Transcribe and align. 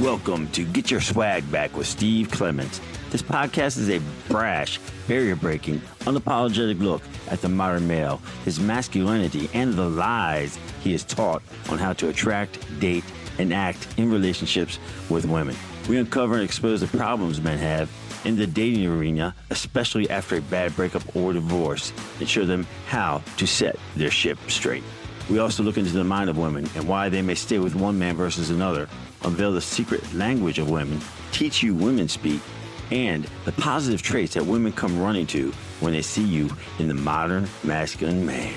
Welcome 0.00 0.48
to 0.48 0.64
Get 0.64 0.90
Your 0.90 1.00
Swag 1.00 1.48
Back 1.52 1.76
with 1.76 1.86
Steve 1.86 2.28
Clements. 2.28 2.80
This 3.10 3.22
podcast 3.22 3.78
is 3.78 3.88
a 3.88 4.00
brash, 4.28 4.80
barrier 5.06 5.36
breaking, 5.36 5.80
unapologetic 6.00 6.80
look 6.80 7.00
at 7.28 7.40
the 7.40 7.48
modern 7.48 7.86
male, 7.86 8.20
his 8.44 8.58
masculinity, 8.58 9.48
and 9.54 9.74
the 9.74 9.88
lies 9.88 10.58
he 10.82 10.94
is 10.94 11.04
taught 11.04 11.44
on 11.70 11.78
how 11.78 11.92
to 11.92 12.08
attract, 12.08 12.58
date, 12.80 13.04
and 13.38 13.54
act 13.54 13.86
in 13.96 14.10
relationships 14.10 14.80
with 15.08 15.26
women. 15.26 15.54
We 15.88 15.98
uncover 15.98 16.34
and 16.34 16.42
expose 16.42 16.80
the 16.80 16.88
problems 16.98 17.40
men 17.40 17.58
have 17.58 17.88
in 18.24 18.34
the 18.34 18.48
dating 18.48 18.86
arena, 18.86 19.32
especially 19.50 20.10
after 20.10 20.38
a 20.38 20.42
bad 20.42 20.74
breakup 20.74 21.14
or 21.14 21.32
divorce, 21.32 21.92
and 22.18 22.28
show 22.28 22.44
them 22.44 22.66
how 22.88 23.22
to 23.36 23.46
set 23.46 23.76
their 23.94 24.10
ship 24.10 24.38
straight. 24.48 24.82
We 25.30 25.38
also 25.38 25.62
look 25.62 25.78
into 25.78 25.92
the 25.92 26.04
mind 26.04 26.28
of 26.28 26.36
women 26.36 26.68
and 26.74 26.86
why 26.86 27.08
they 27.08 27.22
may 27.22 27.34
stay 27.34 27.58
with 27.58 27.74
one 27.74 27.98
man 27.98 28.14
versus 28.14 28.50
another, 28.50 28.88
unveil 29.22 29.52
the 29.52 29.60
secret 29.60 30.12
language 30.12 30.58
of 30.58 30.68
women, 30.68 31.00
teach 31.32 31.62
you 31.62 31.74
women 31.74 32.08
speak, 32.08 32.42
and 32.90 33.26
the 33.46 33.52
positive 33.52 34.02
traits 34.02 34.34
that 34.34 34.44
women 34.44 34.70
come 34.70 35.00
running 35.00 35.26
to 35.28 35.50
when 35.80 35.94
they 35.94 36.02
see 36.02 36.22
you 36.22 36.50
in 36.78 36.88
the 36.88 36.94
modern 36.94 37.48
masculine 37.62 38.26
man. 38.26 38.52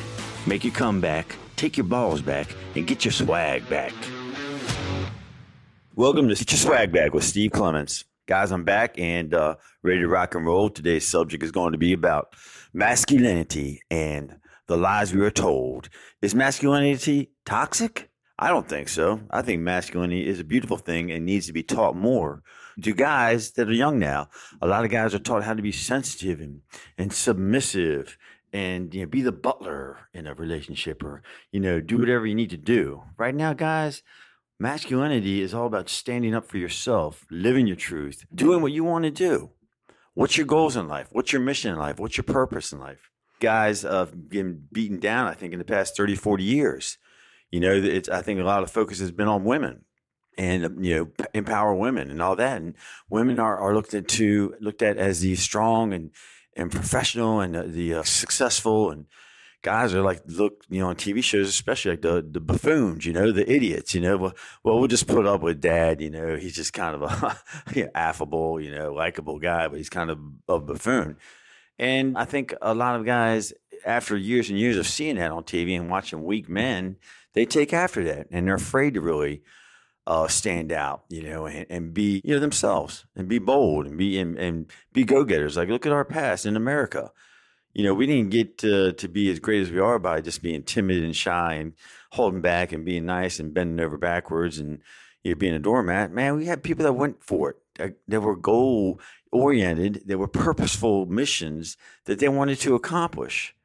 Make 0.45 0.65
your 0.65 0.73
comeback, 0.73 1.37
take 1.55 1.77
your 1.77 1.85
balls 1.85 2.21
back, 2.21 2.53
and 2.75 2.85
get 2.85 3.05
your 3.05 3.13
swag 3.13 3.67
back. 3.69 3.93
Welcome 5.95 6.27
to 6.27 6.35
Get 6.35 6.51
Your 6.51 6.59
Swag 6.59 6.91
Back 6.91 7.13
with 7.13 7.23
Steve 7.23 7.51
Clements. 7.51 8.05
Guys, 8.27 8.51
I'm 8.51 8.63
back 8.65 8.99
and 8.99 9.33
uh, 9.33 9.55
ready 9.81 10.01
to 10.01 10.07
rock 10.07 10.35
and 10.35 10.45
roll. 10.45 10.69
Today's 10.69 11.07
subject 11.07 11.41
is 11.43 11.51
going 11.51 11.71
to 11.71 11.79
be 11.79 11.93
about 11.93 12.35
masculinity 12.73 13.81
and 13.89 14.35
the 14.67 14.77
lies 14.77 15.13
we 15.13 15.21
were 15.21 15.31
told. 15.31 15.89
Is 16.21 16.35
masculinity 16.35 17.31
toxic? 17.45 18.09
I 18.39 18.49
don't 18.49 18.69
think 18.69 18.89
so. 18.89 19.21
I 19.31 19.41
think 19.41 19.61
masculinity 19.61 20.27
is 20.27 20.39
a 20.39 20.43
beautiful 20.43 20.77
thing 20.77 21.11
and 21.11 21.25
needs 21.25 21.47
to 21.47 21.53
be 21.53 21.63
taught 21.63 21.95
more 21.95 22.43
to 22.83 22.93
guys 22.93 23.51
that 23.51 23.67
are 23.67 23.73
young 23.73 23.97
now. 23.97 24.29
A 24.61 24.67
lot 24.67 24.85
of 24.85 24.91
guys 24.91 25.15
are 25.15 25.19
taught 25.19 25.43
how 25.43 25.55
to 25.55 25.61
be 25.63 25.71
sensitive 25.71 26.39
and, 26.39 26.61
and 26.97 27.11
submissive 27.11 28.17
and 28.53 28.93
you 28.93 29.01
know 29.01 29.07
be 29.07 29.21
the 29.21 29.31
butler 29.31 30.07
in 30.13 30.25
a 30.25 30.33
relationship 30.33 31.03
or 31.03 31.21
you 31.51 31.59
know 31.59 31.81
do 31.81 31.97
whatever 31.97 32.25
you 32.25 32.35
need 32.35 32.51
to 32.51 32.57
do. 32.57 33.03
Right 33.17 33.35
now, 33.35 33.53
guys, 33.53 34.03
Masculinity 34.59 35.43
is 35.43 35.53
all 35.53 35.67
about 35.67 35.87
standing 35.87 36.33
up 36.33 36.47
for 36.47 36.57
yourself, 36.57 37.27
living 37.29 37.67
your 37.67 37.75
truth, 37.75 38.25
doing 38.33 38.63
what 38.63 38.71
you 38.71 38.83
want 38.83 39.03
to 39.03 39.11
do. 39.11 39.51
What's 40.15 40.35
your 40.35 40.47
goals 40.47 40.75
in 40.75 40.87
life? 40.87 41.09
What's 41.11 41.31
your 41.31 41.43
mission 41.43 41.71
in 41.71 41.77
life? 41.77 41.99
What's 41.99 42.17
your 42.17 42.23
purpose 42.23 42.73
in 42.73 42.79
life? 42.79 43.11
Guys 43.39 43.83
have 43.83 44.29
been 44.29 44.67
beaten 44.71 44.99
down, 44.99 45.27
I 45.27 45.33
think, 45.33 45.53
in 45.53 45.59
the 45.59 45.65
past 45.65 45.95
30, 45.95 46.15
40 46.15 46.43
years. 46.43 46.97
You 47.51 47.59
know, 47.59 47.73
it's, 47.73 48.09
I 48.09 48.21
think 48.21 48.39
a 48.39 48.43
lot 48.43 48.63
of 48.63 48.71
focus 48.71 48.99
has 48.99 49.11
been 49.11 49.27
on 49.27 49.43
women 49.43 49.85
and, 50.37 50.85
you 50.85 50.95
know, 50.95 51.25
empower 51.33 51.73
women 51.73 52.11
and 52.11 52.21
all 52.21 52.35
that. 52.35 52.61
And 52.61 52.75
women 53.09 53.39
are, 53.39 53.57
are 53.57 53.73
looked 53.73 53.93
at 53.93 54.07
to, 54.09 54.55
looked 54.59 54.81
at 54.81 54.97
as 54.97 55.21
the 55.21 55.35
strong 55.35 55.93
and, 55.93 56.11
and 56.55 56.71
professional 56.71 57.39
and 57.39 57.55
the, 57.55 57.63
the 57.63 57.93
uh, 57.95 58.03
successful 58.03 58.91
and, 58.91 59.05
guys 59.63 59.93
are 59.93 60.01
like 60.01 60.21
look 60.27 60.63
you 60.69 60.79
know 60.79 60.87
on 60.87 60.95
TV 60.95 61.23
shows 61.23 61.49
especially 61.49 61.91
like 61.91 62.01
the 62.01 62.25
the 62.31 62.39
buffoons 62.39 63.05
you 63.05 63.11
know 63.11 63.31
the 63.31 63.51
idiots 63.51 63.93
you 63.93 63.99
know 63.99 64.15
well, 64.15 64.33
well 64.63 64.79
we'll 64.79 64.87
just 64.87 65.07
put 65.07 65.25
up 65.25 65.41
with 65.41 65.59
dad 65.59 65.99
you 65.99 66.09
know 66.09 66.35
he's 66.35 66.55
just 66.55 66.73
kind 66.73 66.95
of 66.95 67.01
a 67.01 67.91
affable 67.97 68.61
you 68.61 68.71
know 68.71 68.93
likable 68.93 69.39
guy 69.39 69.67
but 69.67 69.77
he's 69.77 69.89
kind 69.89 70.09
of 70.09 70.19
a 70.47 70.59
buffoon 70.59 71.17
and 71.79 72.17
I 72.17 72.25
think 72.25 72.53
a 72.61 72.73
lot 72.73 72.99
of 72.99 73.05
guys 73.05 73.53
after 73.85 74.17
years 74.17 74.49
and 74.49 74.59
years 74.59 74.77
of 74.77 74.87
seeing 74.87 75.15
that 75.17 75.31
on 75.31 75.43
TV 75.43 75.77
and 75.77 75.89
watching 75.89 76.23
weak 76.23 76.49
men 76.49 76.97
they 77.33 77.45
take 77.45 77.71
after 77.73 78.03
that 78.05 78.27
and 78.31 78.47
they're 78.47 78.55
afraid 78.55 78.95
to 78.95 79.01
really 79.01 79.43
uh, 80.07 80.27
stand 80.27 80.71
out, 80.71 81.03
you 81.09 81.21
know, 81.21 81.45
and, 81.45 81.65
and, 81.69 81.93
be 81.93 82.21
you 82.23 82.33
know 82.33 82.39
themselves 82.39 83.05
and 83.15 83.27
be 83.27 83.39
bold 83.39 83.85
and 83.85 83.97
be 83.97 84.17
and, 84.17 84.37
and 84.37 84.71
be 84.93 85.03
go 85.03 85.23
getters. 85.23 85.57
Like 85.57 85.69
look 85.69 85.85
at 85.85 85.91
our 85.91 86.05
past 86.05 86.45
in 86.45 86.55
America 86.55 87.11
you 87.77 87.83
know, 87.83 87.93
we 87.93 88.07
didn't 88.07 88.31
get 88.31 88.57
to, 88.57 88.93
to 88.93 89.07
be 89.07 89.29
as 89.29 89.39
great 89.39 89.61
as 89.61 89.69
we 89.71 89.79
are 89.79 89.99
by 89.99 90.19
just 90.19 90.41
being 90.41 90.63
timid 90.63 91.03
and 91.03 91.15
shy 91.15 91.53
and 91.53 91.73
holding 92.11 92.41
back 92.41 92.71
and 92.71 92.83
being 92.83 93.05
nice 93.05 93.39
and 93.39 93.53
bending 93.53 93.85
over 93.85 93.99
backwards 93.99 94.57
and 94.57 94.81
you 95.23 95.31
know, 95.31 95.37
being 95.37 95.53
a 95.53 95.59
doormat. 95.59 96.11
Man, 96.11 96.37
we 96.37 96.47
had 96.47 96.63
people 96.63 96.83
that 96.85 96.93
went 96.93 97.23
for 97.23 97.51
it. 97.51 97.95
That, 98.07 98.21
were 98.21 98.35
goal 98.35 98.99
oriented. 99.31 100.03
there 100.05 100.17
were 100.17 100.27
purposeful 100.27 101.05
missions 101.05 101.77
that 102.05 102.19
they 102.19 102.29
wanted 102.29 102.59
to 102.59 102.75
accomplish. 102.75 103.55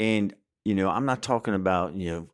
And 0.00 0.34
you 0.64 0.74
know, 0.74 0.88
I'm 0.88 1.06
not 1.06 1.22
talking 1.22 1.54
about 1.54 1.94
you 1.94 2.10
know 2.10 2.28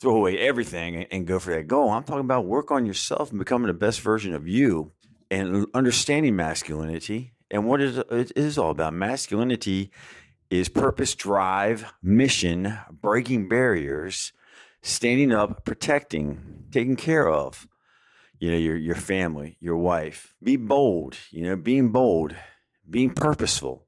throw 0.00 0.16
away 0.16 0.38
everything 0.38 0.96
and, 0.96 1.06
and 1.10 1.26
go 1.26 1.38
for 1.38 1.54
that 1.54 1.66
goal. 1.66 1.90
I'm 1.90 2.04
talking 2.04 2.20
about 2.20 2.46
work 2.46 2.70
on 2.70 2.86
yourself 2.86 3.30
and 3.30 3.38
becoming 3.38 3.66
the 3.66 3.74
best 3.74 4.00
version 4.00 4.32
of 4.34 4.46
you 4.46 4.92
and 5.30 5.66
understanding 5.74 6.36
masculinity 6.36 7.32
and 7.50 7.66
what 7.66 7.80
is 7.80 7.98
it 7.98 8.32
is 8.36 8.58
all 8.58 8.70
about. 8.70 8.94
Masculinity 8.94 9.90
is 10.50 10.68
purpose, 10.68 11.14
drive, 11.14 11.92
mission, 12.02 12.78
breaking 12.90 13.48
barriers, 13.48 14.32
standing 14.82 15.32
up, 15.32 15.64
protecting, 15.64 16.64
taking 16.70 16.96
care 16.96 17.28
of, 17.28 17.66
you 18.38 18.50
know, 18.50 18.56
your 18.56 18.76
your 18.76 18.94
family, 18.94 19.56
your 19.60 19.76
wife. 19.76 20.34
Be 20.42 20.56
bold, 20.56 21.16
you 21.30 21.42
know, 21.42 21.56
being 21.56 21.90
bold, 21.90 22.34
being 22.88 23.10
purposeful. 23.10 23.86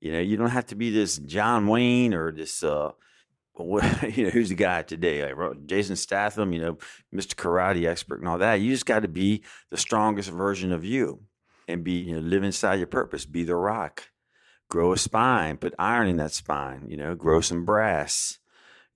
You 0.00 0.12
know, 0.12 0.20
you 0.20 0.36
don't 0.36 0.50
have 0.50 0.66
to 0.66 0.74
be 0.74 0.90
this 0.90 1.18
John 1.18 1.66
Wayne 1.66 2.14
or 2.14 2.32
this 2.32 2.62
uh 2.62 2.92
you 3.60 4.24
know, 4.24 4.30
who's 4.30 4.48
the 4.48 4.54
guy 4.54 4.80
today? 4.82 5.22
Like 5.22 5.66
Jason 5.66 5.94
Statham, 5.94 6.54
you 6.54 6.60
know, 6.60 6.78
Mr. 7.14 7.34
Karate 7.34 7.86
expert 7.86 8.20
and 8.20 8.28
all 8.28 8.38
that. 8.38 8.54
You 8.54 8.70
just 8.70 8.86
got 8.86 9.02
to 9.02 9.08
be 9.08 9.42
the 9.68 9.76
strongest 9.76 10.30
version 10.30 10.72
of 10.72 10.82
you 10.82 11.24
and 11.68 11.84
be, 11.84 11.92
you 11.92 12.14
know, 12.14 12.20
live 12.20 12.42
inside 12.42 12.76
your 12.76 12.86
purpose, 12.86 13.26
be 13.26 13.44
the 13.44 13.54
rock 13.54 14.04
grow 14.70 14.92
a 14.92 14.96
spine, 14.96 15.58
put 15.58 15.74
iron 15.78 16.08
in 16.08 16.16
that 16.16 16.32
spine, 16.32 16.86
you 16.88 16.96
know, 16.96 17.14
grow 17.14 17.40
some 17.42 17.64
brass, 17.64 18.38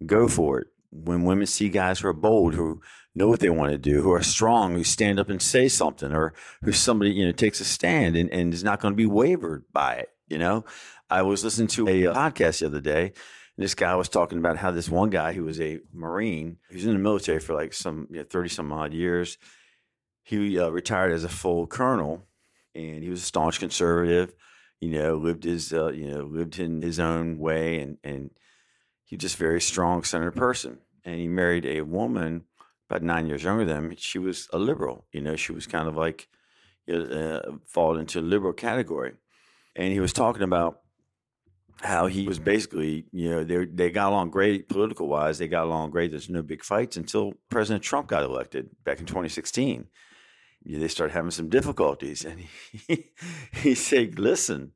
go 0.07 0.29
for 0.29 0.61
it. 0.61 0.69
When 0.95 1.25
women 1.25 1.47
see 1.47 1.69
guys 1.69 2.01
who 2.01 2.09
are 2.09 2.13
bold, 2.13 2.55
who 2.55 2.81
know 3.15 3.29
what 3.29 3.41
they 3.41 3.51
want 3.51 3.73
to 3.73 3.79
do, 3.79 4.03
who 4.03 4.13
are 4.13 4.23
strong, 4.23 4.75
who 4.75 4.85
stand 4.85 5.19
up 5.19 5.29
and 5.29 5.43
say 5.43 5.69
something, 5.69 6.13
or 6.13 6.35
who 6.63 6.73
somebody, 6.73 7.11
you 7.11 7.27
know, 7.27 7.33
takes 7.33 7.61
a 7.61 7.65
stand 7.65 8.17
and, 8.17 8.31
and 8.31 8.55
is 8.55 8.65
not 8.65 8.81
going 8.81 8.93
to 8.93 8.97
be 8.97 9.07
wavered 9.07 9.65
by 9.73 9.95
it, 9.95 10.11
you 10.29 10.39
know. 10.39 10.65
I 11.11 11.23
was 11.23 11.45
listening 11.45 11.69
to 11.69 11.89
a 11.89 12.15
podcast 12.15 12.61
the 12.61 12.67
other 12.67 12.81
day, 12.81 13.13
and 13.57 13.65
this 13.65 13.75
guy 13.75 13.95
was 13.97 14.09
talking 14.09 14.39
about 14.39 14.57
how 14.57 14.71
this 14.71 14.89
one 14.89 15.11
guy 15.11 15.33
who 15.33 15.45
was 15.45 15.61
a 15.61 15.81
Marine, 15.93 16.59
he 16.71 16.77
was 16.77 16.87
in 16.87 16.93
the 16.93 16.99
military 16.99 17.41
for 17.41 17.55
like 17.55 17.73
some 17.73 18.07
30 18.07 18.15
you 18.15 18.43
know, 18.43 18.49
some 18.49 18.73
odd 18.73 18.95
years. 18.95 19.37
He 20.23 20.59
uh, 20.59 20.71
retired 20.71 21.13
as 21.13 21.25
a 21.25 21.29
full 21.29 21.67
colonel, 21.67 22.27
and 22.75 23.03
he 23.03 23.11
was 23.11 23.23
a 23.23 23.27
staunch 23.27 23.59
conservative 23.59 24.35
you 24.85 24.91
know, 24.91 25.17
lived 25.17 25.45
his, 25.45 25.73
uh, 25.73 25.93
you 25.93 26.11
know, 26.11 26.25
lived 26.25 26.59
in 26.59 26.83
his 26.83 27.01
own 27.01 27.39
way, 27.39 27.81
and 27.81 27.97
and 28.05 28.31
he's 29.05 29.19
just 29.19 29.37
very 29.37 29.61
strong, 29.61 30.05
centered 30.05 30.37
person. 30.37 30.79
And 31.05 31.17
he 31.17 31.29
married 31.29 31.67
a 31.67 31.83
woman 31.83 32.45
about 32.89 33.03
nine 33.03 33.27
years 33.27 33.43
younger 33.43 33.65
than 33.65 33.77
him. 33.77 33.95
She 33.97 34.19
was 34.19 34.49
a 34.53 34.59
liberal, 34.59 35.07
you 35.13 35.21
know, 35.21 35.37
she 35.37 35.53
was 35.53 35.67
kind 35.67 35.89
of 35.89 35.97
like, 35.97 36.29
you 36.87 36.99
know, 36.99 37.05
uh, 37.05 37.53
fall 37.67 37.99
into 37.99 38.21
a 38.21 38.23
liberal 38.23 38.53
category. 38.53 39.13
And 39.77 39.93
he 39.93 40.01
was 40.01 40.13
talking 40.13 40.43
about 40.43 40.81
how 41.81 42.07
he 42.07 42.27
was 42.27 42.39
basically, 42.39 43.07
you 43.11 43.31
know, 43.31 43.45
they 43.45 43.65
they 43.65 43.91
got 43.91 44.11
along 44.11 44.31
great 44.31 44.69
political 44.69 45.09
wise. 45.09 45.39
They 45.39 45.49
got 45.49 45.65
along 45.65 45.91
great. 45.91 46.11
There's 46.11 46.31
no 46.31 46.43
big 46.43 46.63
fights 46.63 46.97
until 46.97 47.35
President 47.51 47.83
Trump 47.83 48.07
got 48.07 48.23
elected 48.23 48.71
back 48.85 49.01
in 49.01 49.07
2016 49.07 49.89
they 50.65 50.89
start 50.89 51.13
having 51.13 51.31
some 51.31 51.49
difficulties. 51.49 52.25
And 52.25 52.41
he, 52.41 53.05
he 53.53 53.75
said, 53.75 54.19
listen, 54.19 54.73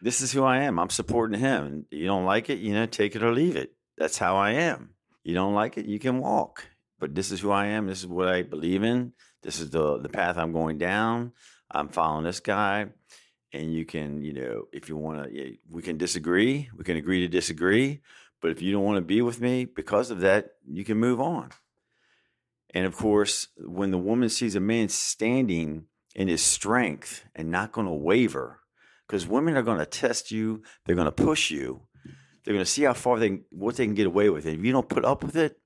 this 0.00 0.20
is 0.20 0.32
who 0.32 0.42
I 0.42 0.58
am. 0.60 0.78
I'm 0.78 0.90
supporting 0.90 1.40
him. 1.40 1.64
And 1.64 1.84
you 1.90 2.06
don't 2.06 2.24
like 2.24 2.50
it, 2.50 2.58
you 2.58 2.74
know, 2.74 2.86
take 2.86 3.14
it 3.16 3.22
or 3.22 3.32
leave 3.32 3.56
it. 3.56 3.72
That's 3.98 4.18
how 4.18 4.36
I 4.36 4.52
am. 4.52 4.90
You 5.26 5.34
don't 5.34 5.54
like 5.54 5.76
it, 5.76 5.86
you 5.86 5.98
can 5.98 6.20
walk. 6.20 6.68
But 7.00 7.16
this 7.16 7.32
is 7.32 7.40
who 7.40 7.50
I 7.50 7.66
am. 7.66 7.88
This 7.88 7.98
is 7.98 8.06
what 8.06 8.28
I 8.28 8.42
believe 8.42 8.84
in. 8.84 9.12
This 9.42 9.58
is 9.58 9.70
the 9.70 9.98
the 9.98 10.08
path 10.08 10.38
I'm 10.38 10.52
going 10.52 10.78
down. 10.78 11.32
I'm 11.68 11.88
following 11.88 12.24
this 12.24 12.38
guy. 12.38 12.86
And 13.52 13.74
you 13.74 13.84
can, 13.84 14.22
you 14.22 14.32
know, 14.32 14.68
if 14.72 14.88
you 14.88 14.96
want 14.96 15.24
to, 15.24 15.56
we 15.68 15.82
can 15.82 15.98
disagree. 15.98 16.70
We 16.76 16.84
can 16.84 16.96
agree 16.96 17.22
to 17.22 17.28
disagree. 17.28 18.02
But 18.40 18.52
if 18.52 18.62
you 18.62 18.70
don't 18.70 18.84
want 18.84 18.98
to 18.98 19.14
be 19.14 19.20
with 19.20 19.40
me 19.40 19.64
because 19.64 20.12
of 20.12 20.20
that, 20.20 20.50
you 20.64 20.84
can 20.84 20.98
move 20.98 21.20
on. 21.20 21.50
And 22.72 22.86
of 22.86 22.94
course, 22.94 23.48
when 23.58 23.90
the 23.90 23.98
woman 23.98 24.28
sees 24.28 24.54
a 24.54 24.60
man 24.60 24.88
standing 24.88 25.86
in 26.14 26.28
his 26.28 26.42
strength 26.42 27.24
and 27.34 27.50
not 27.50 27.72
going 27.72 27.88
to 27.88 27.92
waver, 27.92 28.60
because 29.08 29.26
women 29.26 29.56
are 29.56 29.62
going 29.62 29.78
to 29.78 29.86
test 29.86 30.30
you, 30.30 30.62
they're 30.84 30.94
going 30.94 31.06
to 31.06 31.12
push 31.12 31.50
you, 31.50 31.82
they're 32.46 32.54
going 32.54 32.64
to 32.64 32.70
see 32.70 32.84
how 32.84 32.94
far 32.94 33.18
they 33.18 33.40
what 33.50 33.76
they 33.76 33.84
can 33.84 33.94
get 33.94 34.06
away 34.06 34.30
with. 34.30 34.46
And 34.46 34.58
if 34.58 34.64
you 34.64 34.72
don't 34.72 34.88
put 34.88 35.04
up 35.04 35.24
with 35.24 35.36
it, 35.36 35.58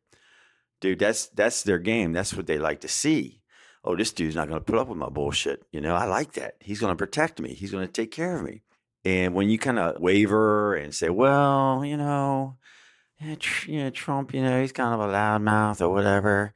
dude, 0.81 0.99
that's 0.99 1.27
that's 1.29 1.62
their 1.62 1.79
game. 1.79 2.12
That's 2.12 2.35
what 2.35 2.47
they 2.47 2.59
like 2.59 2.81
to 2.81 2.88
see. 2.88 3.43
Oh, 3.85 3.94
this 3.97 4.12
dude's 4.12 4.35
not 4.35 4.49
going 4.49 4.61
to 4.61 4.65
put 4.65 4.79
up 4.79 4.88
with 4.88 4.99
my 4.99 5.09
bullshit. 5.11 5.62
You 5.73 5.81
know, 5.81 5.94
I 5.94 6.06
like 6.06 6.32
that. 6.32 6.55
He's 6.61 6.81
going 6.81 6.93
to 6.93 6.97
protect 6.97 7.41
me. 7.41 7.55
He's 7.55 7.71
going 7.71 7.87
to 7.87 7.93
take 7.93 8.11
care 8.11 8.37
of 8.37 8.43
me. 8.43 8.62
And 9.05 9.35
when 9.35 9.49
you 9.49 9.59
kind 9.59 9.79
of 9.79 10.00
waver 10.00 10.75
and 10.75 10.94
say, 10.94 11.09
well, 11.09 11.85
you 11.85 11.97
know, 11.97 12.59
yeah, 13.67 13.91
Trump, 13.91 14.35
you 14.35 14.43
know, 14.43 14.61
he's 14.61 14.73
kind 14.73 14.94
of 14.94 15.00
a 15.00 15.12
loudmouth 15.12 15.81
or 15.81 15.91
whatever 15.91 16.55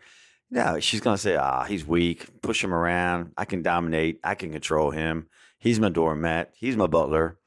No, 0.50 0.81
she's 0.81 1.00
gonna 1.00 1.19
say, 1.19 1.37
ah, 1.37 1.65
he's 1.65 1.87
weak. 1.87 2.41
Push 2.43 2.65
him 2.65 2.73
around. 2.73 3.32
I 3.37 3.44
can 3.44 3.62
dominate. 3.62 4.21
I 4.25 4.35
can 4.35 4.53
control 4.53 4.91
him. 4.91 5.29
He's 5.59 5.81
my 5.81 5.88
doormat. 5.88 6.53
He's 6.56 6.76
my 6.76 6.87
butler. 6.87 7.38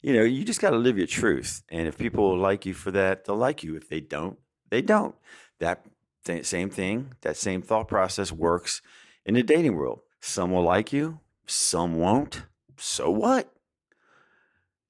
You 0.00 0.14
know, 0.14 0.22
you 0.22 0.44
just 0.44 0.60
got 0.60 0.70
to 0.70 0.76
live 0.76 0.96
your 0.96 1.06
truth. 1.06 1.62
And 1.70 1.88
if 1.88 1.98
people 1.98 2.38
like 2.38 2.64
you 2.66 2.74
for 2.74 2.90
that, 2.92 3.24
they'll 3.24 3.36
like 3.36 3.62
you. 3.64 3.76
If 3.76 3.88
they 3.88 4.00
don't, 4.00 4.38
they 4.70 4.80
don't. 4.80 5.14
That 5.58 5.84
th- 6.24 6.46
same 6.46 6.70
thing, 6.70 7.14
that 7.22 7.36
same 7.36 7.62
thought 7.62 7.88
process 7.88 8.30
works 8.30 8.80
in 9.26 9.34
the 9.34 9.42
dating 9.42 9.76
world. 9.76 10.00
Some 10.20 10.52
will 10.52 10.62
like 10.62 10.92
you, 10.92 11.20
some 11.46 11.96
won't. 11.96 12.42
So 12.76 13.10
what? 13.10 13.52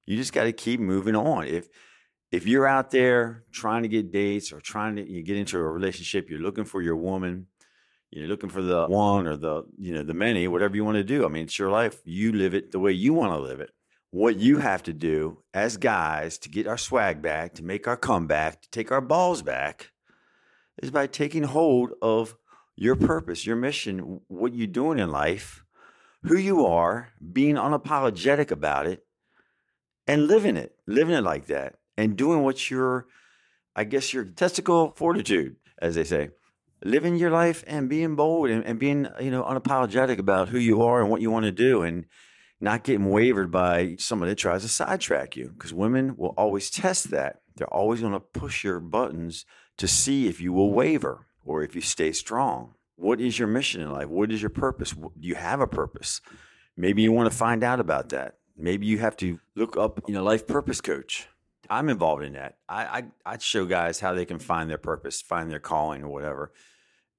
You 0.05 0.15
just 0.17 0.33
got 0.33 0.43
to 0.43 0.51
keep 0.51 0.79
moving 0.79 1.15
on. 1.15 1.45
If 1.45 1.67
if 2.31 2.45
you're 2.45 2.67
out 2.67 2.91
there 2.91 3.43
trying 3.51 3.83
to 3.83 3.89
get 3.89 4.11
dates 4.11 4.53
or 4.53 4.59
trying 4.59 4.95
to 4.97 5.09
you 5.09 5.23
get 5.23 5.37
into 5.37 5.57
a 5.57 5.63
relationship, 5.63 6.29
you're 6.29 6.39
looking 6.39 6.65
for 6.65 6.81
your 6.81 6.95
woman, 6.95 7.47
you're 8.11 8.27
looking 8.27 8.49
for 8.49 8.61
the 8.61 8.87
one 8.87 9.27
or 9.27 9.37
the 9.37 9.63
you 9.77 9.93
know 9.93 10.03
the 10.03 10.13
many, 10.13 10.47
whatever 10.47 10.75
you 10.75 10.85
want 10.85 10.97
to 10.97 11.03
do. 11.03 11.25
I 11.25 11.27
mean, 11.29 11.43
it's 11.43 11.59
your 11.59 11.71
life. 11.71 11.99
You 12.05 12.31
live 12.31 12.53
it 12.53 12.71
the 12.71 12.79
way 12.79 12.91
you 12.91 13.13
want 13.13 13.33
to 13.33 13.39
live 13.39 13.59
it. 13.59 13.71
What 14.11 14.37
you 14.37 14.57
have 14.57 14.81
to 14.83 14.93
do 14.93 15.43
as 15.53 15.77
guys 15.77 16.39
to 16.39 16.49
get 16.49 16.65
our 16.65 16.77
swag 16.77 17.21
back, 17.21 17.53
to 17.55 17.63
make 17.63 17.87
our 17.87 17.97
comeback, 17.97 18.61
to 18.63 18.69
take 18.71 18.91
our 18.91 19.01
balls 19.01 19.43
back, 19.43 19.91
is 20.81 20.89
by 20.89 21.05
taking 21.05 21.43
hold 21.43 21.91
of 22.01 22.35
your 22.75 22.95
purpose, 22.95 23.45
your 23.45 23.55
mission, 23.55 24.21
what 24.27 24.55
you're 24.55 24.65
doing 24.65 24.97
in 24.97 25.11
life, 25.11 25.63
who 26.23 26.37
you 26.37 26.65
are, 26.65 27.09
being 27.33 27.55
unapologetic 27.55 28.49
about 28.49 28.87
it, 28.87 29.05
and 30.07 30.27
living 30.27 30.57
it, 30.57 30.75
living 30.87 31.13
it 31.13 31.23
like 31.23 31.45
that, 31.47 31.75
and 31.97 32.17
doing 32.17 32.41
what 32.41 32.71
your, 32.71 33.05
I 33.75 33.83
guess, 33.83 34.13
your 34.13 34.23
testicle 34.23 34.93
fortitude, 34.95 35.57
as 35.79 35.95
they 35.95 36.03
say, 36.03 36.29
living 36.83 37.15
your 37.15 37.29
life 37.29 37.63
and 37.67 37.89
being 37.89 38.15
bold 38.15 38.49
and, 38.49 38.65
and 38.65 38.79
being, 38.79 39.07
you 39.19 39.29
know, 39.29 39.43
unapologetic 39.43 40.17
about 40.17 40.49
who 40.49 40.57
you 40.57 40.81
are 40.81 41.01
and 41.01 41.11
what 41.11 41.21
you 41.21 41.29
want 41.29 41.45
to 41.45 41.51
do, 41.51 41.83
and 41.83 42.05
not 42.61 42.83
getting 42.83 43.09
wavered 43.09 43.51
by 43.51 43.95
somebody 43.97 44.31
that 44.31 44.37
tries 44.37 44.63
to 44.63 44.67
sidetrack 44.67 45.37
you, 45.37 45.51
because 45.53 45.73
women 45.73 46.15
will 46.17 46.33
always 46.37 46.69
test 46.69 47.11
that. 47.11 47.41
They're 47.55 47.73
always 47.73 48.01
going 48.01 48.13
to 48.13 48.19
push 48.19 48.63
your 48.63 48.79
buttons 48.79 49.45
to 49.77 49.87
see 49.87 50.27
if 50.27 50.41
you 50.41 50.51
will 50.51 50.73
waver 50.73 51.27
or 51.45 51.63
if 51.63 51.75
you 51.75 51.81
stay 51.81 52.11
strong. 52.11 52.73
What 52.95 53.21
is 53.21 53.39
your 53.39 53.47
mission 53.47 53.81
in 53.81 53.91
life? 53.91 54.09
What 54.09 54.31
is 54.31 54.41
your 54.41 54.49
purpose? 54.49 54.91
Do 54.91 55.11
you 55.19 55.35
have 55.35 55.61
a 55.61 55.67
purpose? 55.67 56.19
Maybe 56.75 57.01
you 57.01 57.13
want 57.13 57.31
to 57.31 57.37
find 57.37 57.63
out 57.63 57.79
about 57.79 58.09
that. 58.09 58.39
Maybe 58.57 58.85
you 58.87 58.97
have 58.97 59.15
to 59.17 59.39
look 59.55 59.77
up, 59.77 60.01
you 60.07 60.13
know, 60.13 60.23
life 60.23 60.45
purpose 60.45 60.81
coach. 60.81 61.29
I'm 61.69 61.87
involved 61.87 62.23
in 62.23 62.33
that. 62.33 62.57
I 62.67 62.83
I, 62.83 63.03
I 63.33 63.37
show 63.37 63.65
guys 63.65 64.01
how 64.01 64.13
they 64.13 64.25
can 64.25 64.39
find 64.39 64.69
their 64.69 64.77
purpose, 64.77 65.21
find 65.21 65.49
their 65.49 65.59
calling 65.59 66.03
or 66.03 66.09
whatever, 66.09 66.51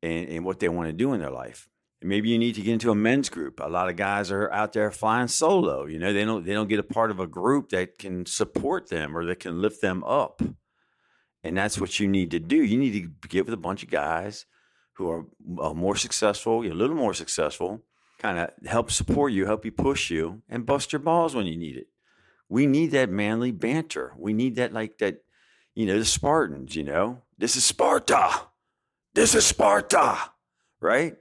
and, 0.02 0.28
and 0.28 0.44
what 0.44 0.60
they 0.60 0.68
want 0.68 0.88
to 0.88 0.92
do 0.92 1.14
in 1.14 1.20
their 1.20 1.30
life. 1.30 1.69
Maybe 2.02 2.30
you 2.30 2.38
need 2.38 2.54
to 2.54 2.62
get 2.62 2.72
into 2.72 2.90
a 2.90 2.94
men's 2.94 3.28
group. 3.28 3.60
A 3.60 3.68
lot 3.68 3.90
of 3.90 3.96
guys 3.96 4.30
are 4.30 4.50
out 4.50 4.72
there 4.72 4.90
flying 4.90 5.28
solo. 5.28 5.84
You 5.84 5.98
know, 5.98 6.12
they 6.12 6.24
don't 6.24 6.46
they 6.46 6.54
don't 6.54 6.68
get 6.68 6.78
a 6.78 6.84
part 6.84 7.10
of 7.10 7.20
a 7.20 7.26
group 7.26 7.70
that 7.70 7.98
can 7.98 8.24
support 8.24 8.88
them 8.88 9.16
or 9.16 9.26
that 9.26 9.40
can 9.40 9.60
lift 9.60 9.82
them 9.82 10.02
up. 10.04 10.40
And 11.44 11.56
that's 11.56 11.80
what 11.80 12.00
you 12.00 12.08
need 12.08 12.30
to 12.30 12.38
do. 12.40 12.56
You 12.56 12.78
need 12.78 12.92
to 12.92 13.28
get 13.28 13.44
with 13.44 13.54
a 13.54 13.58
bunch 13.58 13.82
of 13.82 13.90
guys 13.90 14.46
who 14.94 15.10
are 15.10 15.26
uh, 15.60 15.74
more 15.74 15.96
successful, 15.96 16.62
a 16.62 16.68
little 16.68 16.96
more 16.96 17.14
successful, 17.14 17.82
kind 18.18 18.38
of 18.38 18.50
help 18.66 18.90
support 18.90 19.32
you, 19.32 19.46
help 19.46 19.64
you 19.64 19.72
push 19.72 20.10
you, 20.10 20.42
and 20.48 20.66
bust 20.66 20.92
your 20.92 21.00
balls 21.00 21.34
when 21.34 21.46
you 21.46 21.56
need 21.56 21.76
it. 21.76 21.88
We 22.48 22.66
need 22.66 22.90
that 22.90 23.08
manly 23.08 23.52
banter. 23.52 24.12
We 24.18 24.32
need 24.34 24.56
that, 24.56 24.72
like 24.72 24.98
that, 24.98 25.22
you 25.74 25.86
know, 25.86 25.98
the 25.98 26.04
Spartans, 26.04 26.76
you 26.76 26.84
know, 26.84 27.22
this 27.38 27.56
is 27.56 27.64
Sparta. 27.64 28.48
This 29.14 29.34
is 29.34 29.46
Sparta, 29.46 30.18
right? 30.80 31.16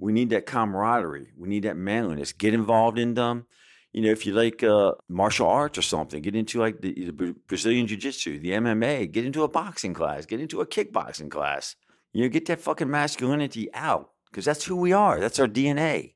We 0.00 0.12
need 0.12 0.30
that 0.30 0.46
camaraderie. 0.46 1.28
We 1.36 1.48
need 1.48 1.64
that 1.64 1.76
manliness. 1.76 2.32
Get 2.32 2.54
involved 2.54 2.98
in 2.98 3.14
them 3.14 3.46
you 3.92 4.02
know, 4.02 4.10
if 4.10 4.24
you 4.24 4.32
like 4.32 4.62
uh, 4.62 4.92
martial 5.08 5.48
arts 5.48 5.76
or 5.76 5.82
something, 5.82 6.22
get 6.22 6.36
into 6.36 6.60
like 6.60 6.80
the, 6.80 7.10
the 7.10 7.34
Brazilian 7.48 7.86
Jiu 7.88 7.96
Jitsu, 7.96 8.38
the 8.38 8.52
MMA, 8.52 9.10
get 9.10 9.24
into 9.24 9.42
a 9.42 9.48
boxing 9.48 9.94
class, 9.94 10.26
get 10.26 10.40
into 10.40 10.60
a 10.60 10.66
kickboxing 10.66 11.30
class. 11.30 11.74
You 12.12 12.22
know, 12.22 12.28
get 12.28 12.46
that 12.46 12.60
fucking 12.60 12.90
masculinity 12.90 13.72
out 13.74 14.10
because 14.30 14.44
that's 14.44 14.64
who 14.64 14.76
we 14.76 14.92
are. 14.92 15.18
That's 15.18 15.40
our 15.40 15.48
DNA. 15.48 16.14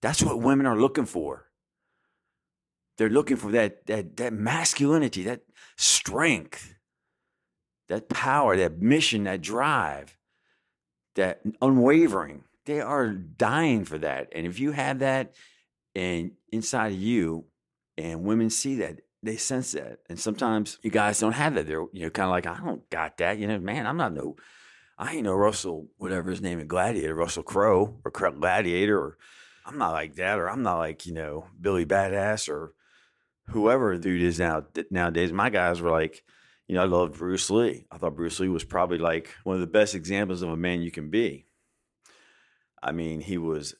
That's 0.00 0.22
what 0.22 0.40
women 0.40 0.66
are 0.66 0.78
looking 0.78 1.06
for. 1.06 1.46
They're 2.98 3.10
looking 3.10 3.36
for 3.36 3.50
that 3.52 3.86
that 3.86 4.16
that 4.16 4.32
masculinity, 4.32 5.22
that 5.24 5.42
strength, 5.76 6.74
that 7.88 8.08
power, 8.08 8.56
that 8.56 8.80
mission, 8.80 9.24
that 9.24 9.42
drive, 9.42 10.16
that 11.14 11.40
unwavering. 11.60 12.44
They 12.66 12.80
are 12.80 13.08
dying 13.08 13.84
for 13.84 13.98
that. 13.98 14.28
And 14.34 14.46
if 14.46 14.60
you 14.60 14.72
have 14.72 14.98
that, 14.98 15.34
and 15.94 16.32
inside 16.52 16.92
of 16.92 16.98
you, 16.98 17.46
and 17.96 18.24
women 18.24 18.50
see 18.50 18.76
that, 18.76 18.98
they 19.22 19.36
sense 19.36 19.72
that. 19.72 20.00
And 20.08 20.20
sometimes 20.20 20.78
you 20.82 20.90
guys 20.90 21.18
don't 21.18 21.32
have 21.32 21.54
that. 21.54 21.66
They're 21.66 21.86
you 21.92 22.04
know 22.04 22.10
kind 22.10 22.26
of 22.26 22.32
like, 22.32 22.46
I 22.46 22.64
don't 22.64 22.88
got 22.90 23.18
that. 23.18 23.38
You 23.38 23.46
know, 23.46 23.58
man, 23.58 23.86
I'm 23.86 23.96
not 23.96 24.12
no, 24.12 24.36
I 24.98 25.14
ain't 25.14 25.24
no 25.24 25.34
Russell, 25.34 25.88
whatever 25.96 26.30
his 26.30 26.42
name 26.42 26.58
is, 26.58 26.66
Gladiator, 26.66 27.14
Russell 27.14 27.42
Crowe 27.42 27.98
or 28.04 28.10
Gladiator, 28.10 28.98
or 28.98 29.18
I'm 29.64 29.78
not 29.78 29.92
like 29.92 30.16
that, 30.16 30.38
or 30.38 30.50
I'm 30.50 30.62
not 30.62 30.78
like 30.78 31.06
you 31.06 31.14
know 31.14 31.46
Billy 31.60 31.86
Badass 31.86 32.48
or 32.48 32.72
whoever 33.48 33.96
dude 33.96 34.22
is 34.22 34.38
now 34.38 34.64
nowadays. 34.90 35.32
My 35.32 35.50
guys 35.50 35.80
were 35.80 35.90
like, 35.90 36.22
you 36.66 36.74
know, 36.74 36.82
I 36.82 36.86
loved 36.86 37.18
Bruce 37.18 37.48
Lee. 37.50 37.86
I 37.90 37.98
thought 37.98 38.16
Bruce 38.16 38.40
Lee 38.40 38.48
was 38.48 38.64
probably 38.64 38.98
like 38.98 39.34
one 39.44 39.54
of 39.54 39.60
the 39.60 39.66
best 39.66 39.94
examples 39.94 40.42
of 40.42 40.50
a 40.50 40.56
man 40.56 40.82
you 40.82 40.90
can 40.90 41.10
be. 41.10 41.45
I 42.86 42.92
mean, 42.92 43.20
he 43.20 43.36
was 43.36 43.74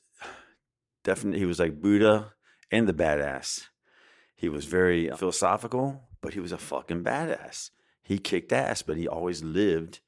definitely 1.04 1.38
he 1.38 1.46
was 1.46 1.60
like 1.60 1.80
Buddha 1.80 2.32
and 2.72 2.88
the 2.88 2.92
badass. 2.92 3.68
He 4.34 4.48
was 4.48 4.64
very 4.64 5.08
uh, 5.08 5.16
philosophical, 5.16 6.02
but 6.20 6.34
he 6.34 6.40
was 6.40 6.50
a 6.50 6.58
fucking 6.58 7.04
badass. 7.04 7.70
He 8.02 8.18
kicked 8.18 8.52
ass, 8.52 8.82
but 8.82 8.96
he 8.96 9.06
always 9.06 9.44
lived. 9.44 10.00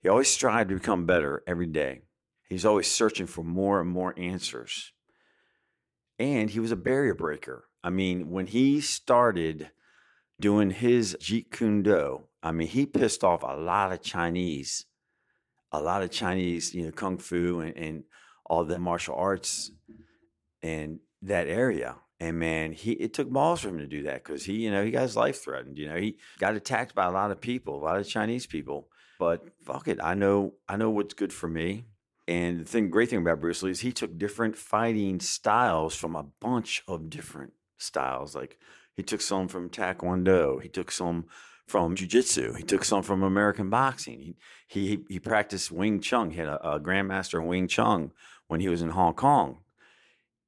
He 0.00 0.08
always 0.08 0.30
strived 0.30 0.70
to 0.70 0.76
become 0.76 1.06
better 1.06 1.42
every 1.44 1.66
day. 1.66 2.02
He's 2.48 2.64
always 2.64 2.88
searching 2.88 3.26
for 3.26 3.42
more 3.42 3.80
and 3.80 3.90
more 3.90 4.14
answers. 4.16 4.92
And 6.16 6.48
he 6.50 6.60
was 6.60 6.70
a 6.70 6.76
barrier 6.76 7.14
breaker. 7.14 7.64
I 7.82 7.90
mean, 7.90 8.30
when 8.30 8.46
he 8.46 8.80
started 8.80 9.70
doing 10.40 10.70
his 10.70 11.16
Jeet 11.20 11.50
Kune 11.50 11.82
Do, 11.82 12.28
I 12.44 12.52
mean, 12.52 12.68
he 12.68 12.86
pissed 12.86 13.24
off 13.24 13.42
a 13.42 13.56
lot 13.56 13.92
of 13.92 14.02
Chinese, 14.02 14.86
a 15.72 15.80
lot 15.80 16.02
of 16.02 16.12
Chinese, 16.12 16.74
you 16.74 16.84
know, 16.84 16.92
kung 16.92 17.18
fu 17.18 17.58
and, 17.60 17.76
and 17.76 18.04
all 18.48 18.64
the 18.64 18.78
martial 18.78 19.14
arts 19.14 19.70
in 20.62 21.00
that 21.22 21.48
area. 21.48 21.96
And 22.18 22.38
man, 22.38 22.72
he 22.72 22.92
it 22.92 23.12
took 23.12 23.28
balls 23.28 23.60
for 23.60 23.68
him 23.68 23.78
to 23.78 23.86
do 23.86 24.04
that 24.04 24.24
because 24.24 24.44
he, 24.44 24.54
you 24.64 24.70
know, 24.70 24.82
he 24.82 24.90
got 24.90 25.02
his 25.02 25.16
life 25.16 25.42
threatened. 25.42 25.76
You 25.76 25.88
know, 25.88 25.96
he 25.96 26.16
got 26.38 26.54
attacked 26.54 26.94
by 26.94 27.04
a 27.04 27.10
lot 27.10 27.30
of 27.30 27.40
people, 27.40 27.76
a 27.76 27.84
lot 27.84 27.98
of 27.98 28.08
Chinese 28.08 28.46
people. 28.46 28.88
But 29.18 29.46
fuck 29.64 29.88
it, 29.88 29.98
I 30.02 30.14
know, 30.14 30.54
I 30.68 30.76
know 30.76 30.90
what's 30.90 31.14
good 31.14 31.32
for 31.32 31.48
me. 31.48 31.84
And 32.28 32.60
the 32.60 32.64
thing, 32.64 32.90
great 32.90 33.10
thing 33.10 33.20
about 33.20 33.40
Bruce 33.40 33.62
Lee 33.62 33.70
is 33.70 33.80
he 33.80 33.92
took 33.92 34.18
different 34.18 34.56
fighting 34.56 35.20
styles 35.20 35.94
from 35.94 36.16
a 36.16 36.24
bunch 36.40 36.82
of 36.88 37.08
different 37.08 37.52
styles. 37.78 38.34
Like 38.34 38.58
he 38.94 39.02
took 39.02 39.20
some 39.20 39.48
from 39.48 39.70
Taekwondo, 39.70 40.60
he 40.60 40.68
took 40.68 40.90
some 40.90 41.26
from 41.66 41.94
Jiu 41.94 42.06
Jitsu, 42.06 42.54
he 42.54 42.62
took 42.62 42.84
some 42.84 43.02
from 43.02 43.22
American 43.22 43.70
boxing. 43.70 44.34
He 44.66 44.88
he 44.88 45.04
he 45.08 45.18
practiced 45.18 45.70
Wing 45.70 46.00
Chun. 46.00 46.30
He 46.30 46.38
had 46.38 46.48
a, 46.48 46.74
a 46.74 46.80
grandmaster 46.80 47.44
Wing 47.44 47.68
Chun 47.68 48.10
when 48.48 48.60
he 48.60 48.68
was 48.68 48.82
in 48.82 48.90
Hong 48.90 49.14
Kong 49.14 49.58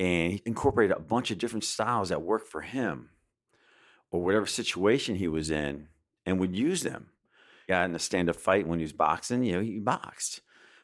and 0.01 0.33
he 0.33 0.43
incorporated 0.47 0.97
a 0.97 1.01
bunch 1.01 1.31
of 1.31 1.39
different 1.39 1.65
styles 1.65 2.09
that 2.09 2.23
worked 2.23 2.49
for 2.49 2.61
him 2.61 3.11
or 4.11 4.23
whatever 4.23 4.47
situation 4.47 5.17
he 5.17 5.29
was 5.29 5.51
in 5.51 5.89
and 6.25 6.39
would 6.39 6.55
use 6.55 6.83
them. 6.83 7.11
Got 7.69 7.87
in 7.87 7.95
a 7.95 7.99
stand 7.99 8.31
up 8.31 8.37
fight 8.37 8.67
when 8.67 8.79
he 8.79 8.85
was 8.85 8.93
boxing, 8.93 9.43
you 9.45 9.53
know, 9.53 9.61
he 9.61 9.79
boxed. 9.79 10.41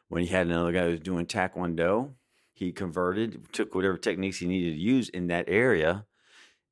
When 0.07 0.21
he 0.21 0.27
had 0.27 0.47
another 0.47 0.71
guy 0.71 0.83
who 0.83 0.91
was 0.91 0.99
doing 0.99 1.25
taekwondo, 1.25 2.11
he 2.53 2.71
converted, 2.71 3.51
took 3.51 3.73
whatever 3.73 3.97
techniques 3.97 4.37
he 4.37 4.47
needed 4.47 4.75
to 4.75 4.79
use 4.79 5.09
in 5.09 5.27
that 5.27 5.45
area 5.47 6.05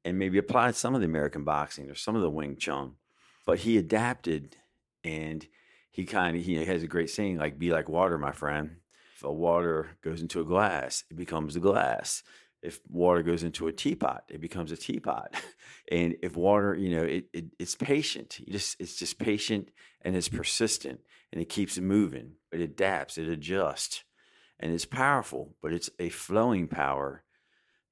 and 0.05 0.19
maybe 0.19 0.37
applied 0.37 0.75
some 0.75 0.93
of 0.93 1.01
the 1.01 1.07
American 1.07 1.43
boxing 1.43 1.89
or 1.89 1.95
some 1.95 2.15
of 2.15 2.21
the 2.21 2.29
Wing 2.29 2.57
Chun. 2.57 2.93
But 3.45 3.59
he 3.59 3.77
adapted 3.77 4.57
and 5.03 5.47
he 5.89 6.05
kind 6.05 6.37
of 6.37 6.43
he 6.43 6.63
has 6.63 6.83
a 6.83 6.87
great 6.87 7.09
saying 7.09 7.37
like 7.37 7.57
be 7.57 7.71
like 7.71 7.89
water, 7.89 8.17
my 8.17 8.31
friend 8.31 8.77
a 9.23 9.31
water 9.31 9.97
goes 10.03 10.21
into 10.21 10.41
a 10.41 10.45
glass, 10.45 11.03
it 11.09 11.15
becomes 11.15 11.55
a 11.55 11.59
glass. 11.59 12.23
If 12.61 12.79
water 12.87 13.23
goes 13.23 13.43
into 13.43 13.67
a 13.67 13.73
teapot, 13.73 14.23
it 14.29 14.39
becomes 14.39 14.71
a 14.71 14.77
teapot. 14.77 15.35
and 15.91 16.15
if 16.21 16.37
water, 16.37 16.75
you 16.75 16.95
know, 16.95 17.03
it, 17.03 17.25
it 17.33 17.45
it's 17.59 17.75
patient. 17.75 18.39
You 18.39 18.53
just 18.53 18.79
it's 18.79 18.95
just 18.95 19.19
patient 19.19 19.69
and 20.01 20.15
it's 20.15 20.29
persistent 20.29 21.01
and 21.31 21.41
it 21.41 21.49
keeps 21.49 21.77
moving. 21.77 22.33
It 22.53 22.61
adapts, 22.61 23.17
it 23.17 23.27
adjusts, 23.27 24.03
and 24.59 24.71
it's 24.71 24.85
powerful. 24.85 25.55
But 25.61 25.73
it's 25.73 25.89
a 25.99 26.07
flowing 26.09 26.67
power 26.67 27.23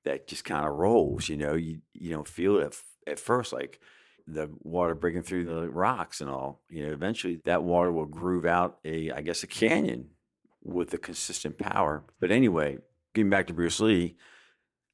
that 0.06 0.28
just 0.28 0.46
kind 0.46 0.66
of 0.66 0.74
rolls. 0.74 1.28
You 1.28 1.36
know, 1.38 1.56
you 1.56 1.82
you 1.94 2.10
don't 2.10 2.28
feel 2.28 2.58
it 2.60 2.68
at, 3.08 3.12
at 3.14 3.20
first 3.20 3.52
like 3.52 3.80
the 4.26 4.50
water 4.62 4.96
breaking 4.96 5.24
through 5.24 5.46
the 5.46 5.70
rocks 5.70 6.22
and 6.22 6.30
all. 6.30 6.62
You 6.70 6.88
know, 6.88 6.94
eventually 6.94 7.42
that 7.44 7.64
water 7.64 7.92
will 7.92 8.06
groove 8.06 8.46
out 8.46 8.78
a, 8.86 9.12
I 9.12 9.22
guess, 9.22 9.44
a 9.44 9.48
canyon 9.48 10.12
with 10.64 10.94
a 10.94 10.98
consistent 10.98 11.58
power. 11.58 12.04
But 12.20 12.32
anyway, 12.32 12.78
getting 13.14 13.30
back 13.30 13.48
to 13.48 13.54
Bruce 13.54 13.80
Lee, 13.80 14.16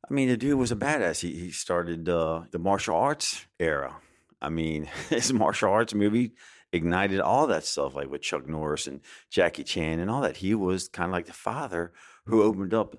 I 0.09 0.13
mean, 0.13 0.29
the 0.29 0.37
dude 0.37 0.57
was 0.57 0.71
a 0.71 0.75
badass. 0.75 1.21
He, 1.21 1.33
he 1.33 1.51
started 1.51 2.07
uh, 2.07 2.43
the 2.51 2.59
martial 2.59 2.95
arts 2.95 3.45
era. 3.59 3.97
I 4.41 4.49
mean, 4.49 4.89
his 5.09 5.33
martial 5.33 5.71
arts 5.71 5.93
movie 5.93 6.33
ignited 6.71 7.19
all 7.19 7.47
that 7.47 7.65
stuff, 7.65 7.95
like 7.95 8.09
with 8.09 8.21
Chuck 8.21 8.47
Norris 8.47 8.87
and 8.87 9.01
Jackie 9.29 9.63
Chan 9.63 9.99
and 9.99 10.09
all 10.09 10.21
that. 10.21 10.37
He 10.37 10.53
was 10.55 10.87
kind 10.87 11.09
of 11.09 11.13
like 11.13 11.25
the 11.25 11.33
father 11.33 11.91
who 12.25 12.43
opened 12.43 12.73
up 12.73 12.95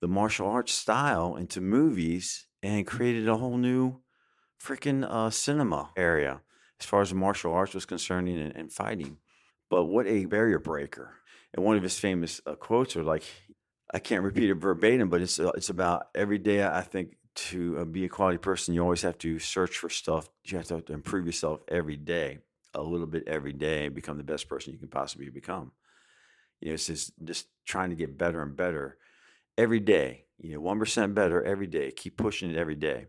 the 0.00 0.08
martial 0.08 0.48
arts 0.48 0.72
style 0.72 1.36
into 1.36 1.60
movies 1.60 2.46
and 2.62 2.86
created 2.86 3.28
a 3.28 3.36
whole 3.36 3.56
new 3.56 4.00
freaking 4.62 5.06
uh, 5.08 5.30
cinema 5.30 5.90
area 5.96 6.40
as 6.80 6.86
far 6.86 7.00
as 7.00 7.12
martial 7.12 7.52
arts 7.52 7.74
was 7.74 7.86
concerned 7.86 8.28
and, 8.28 8.54
and 8.56 8.72
fighting. 8.72 9.18
But 9.70 9.84
what 9.84 10.06
a 10.06 10.24
barrier 10.24 10.58
breaker. 10.58 11.14
And 11.54 11.64
one 11.64 11.76
of 11.76 11.82
his 11.82 11.98
famous 11.98 12.40
uh, 12.46 12.54
quotes 12.54 12.96
are 12.96 13.02
like, 13.02 13.24
I 13.92 13.98
can't 13.98 14.22
repeat 14.22 14.50
it 14.50 14.54
verbatim, 14.54 15.08
but 15.08 15.22
it's 15.22 15.40
uh, 15.40 15.50
it's 15.54 15.70
about 15.70 16.08
every 16.14 16.38
day. 16.38 16.62
I 16.62 16.82
think 16.82 17.16
to 17.36 17.78
uh, 17.78 17.84
be 17.84 18.04
a 18.04 18.08
quality 18.08 18.38
person, 18.38 18.74
you 18.74 18.82
always 18.82 19.02
have 19.02 19.16
to 19.18 19.38
search 19.38 19.78
for 19.78 19.88
stuff. 19.88 20.28
You 20.44 20.58
have 20.58 20.66
to 20.66 20.92
improve 20.92 21.24
yourself 21.24 21.60
every 21.68 21.96
day, 21.96 22.38
a 22.74 22.82
little 22.82 23.06
bit 23.06 23.26
every 23.26 23.52
day, 23.52 23.86
and 23.86 23.94
become 23.94 24.18
the 24.18 24.24
best 24.24 24.48
person 24.48 24.72
you 24.72 24.78
can 24.78 24.88
possibly 24.88 25.30
become. 25.30 25.72
You 26.60 26.68
know, 26.68 26.74
it's 26.74 26.86
just 26.86 27.12
just 27.24 27.46
trying 27.64 27.90
to 27.90 27.96
get 27.96 28.18
better 28.18 28.42
and 28.42 28.54
better 28.54 28.98
every 29.56 29.80
day. 29.80 30.24
You 30.38 30.54
know, 30.54 30.60
one 30.60 30.78
percent 30.78 31.14
better 31.14 31.42
every 31.42 31.66
day. 31.66 31.90
Keep 31.90 32.18
pushing 32.18 32.50
it 32.50 32.58
every 32.58 32.76
day. 32.76 33.06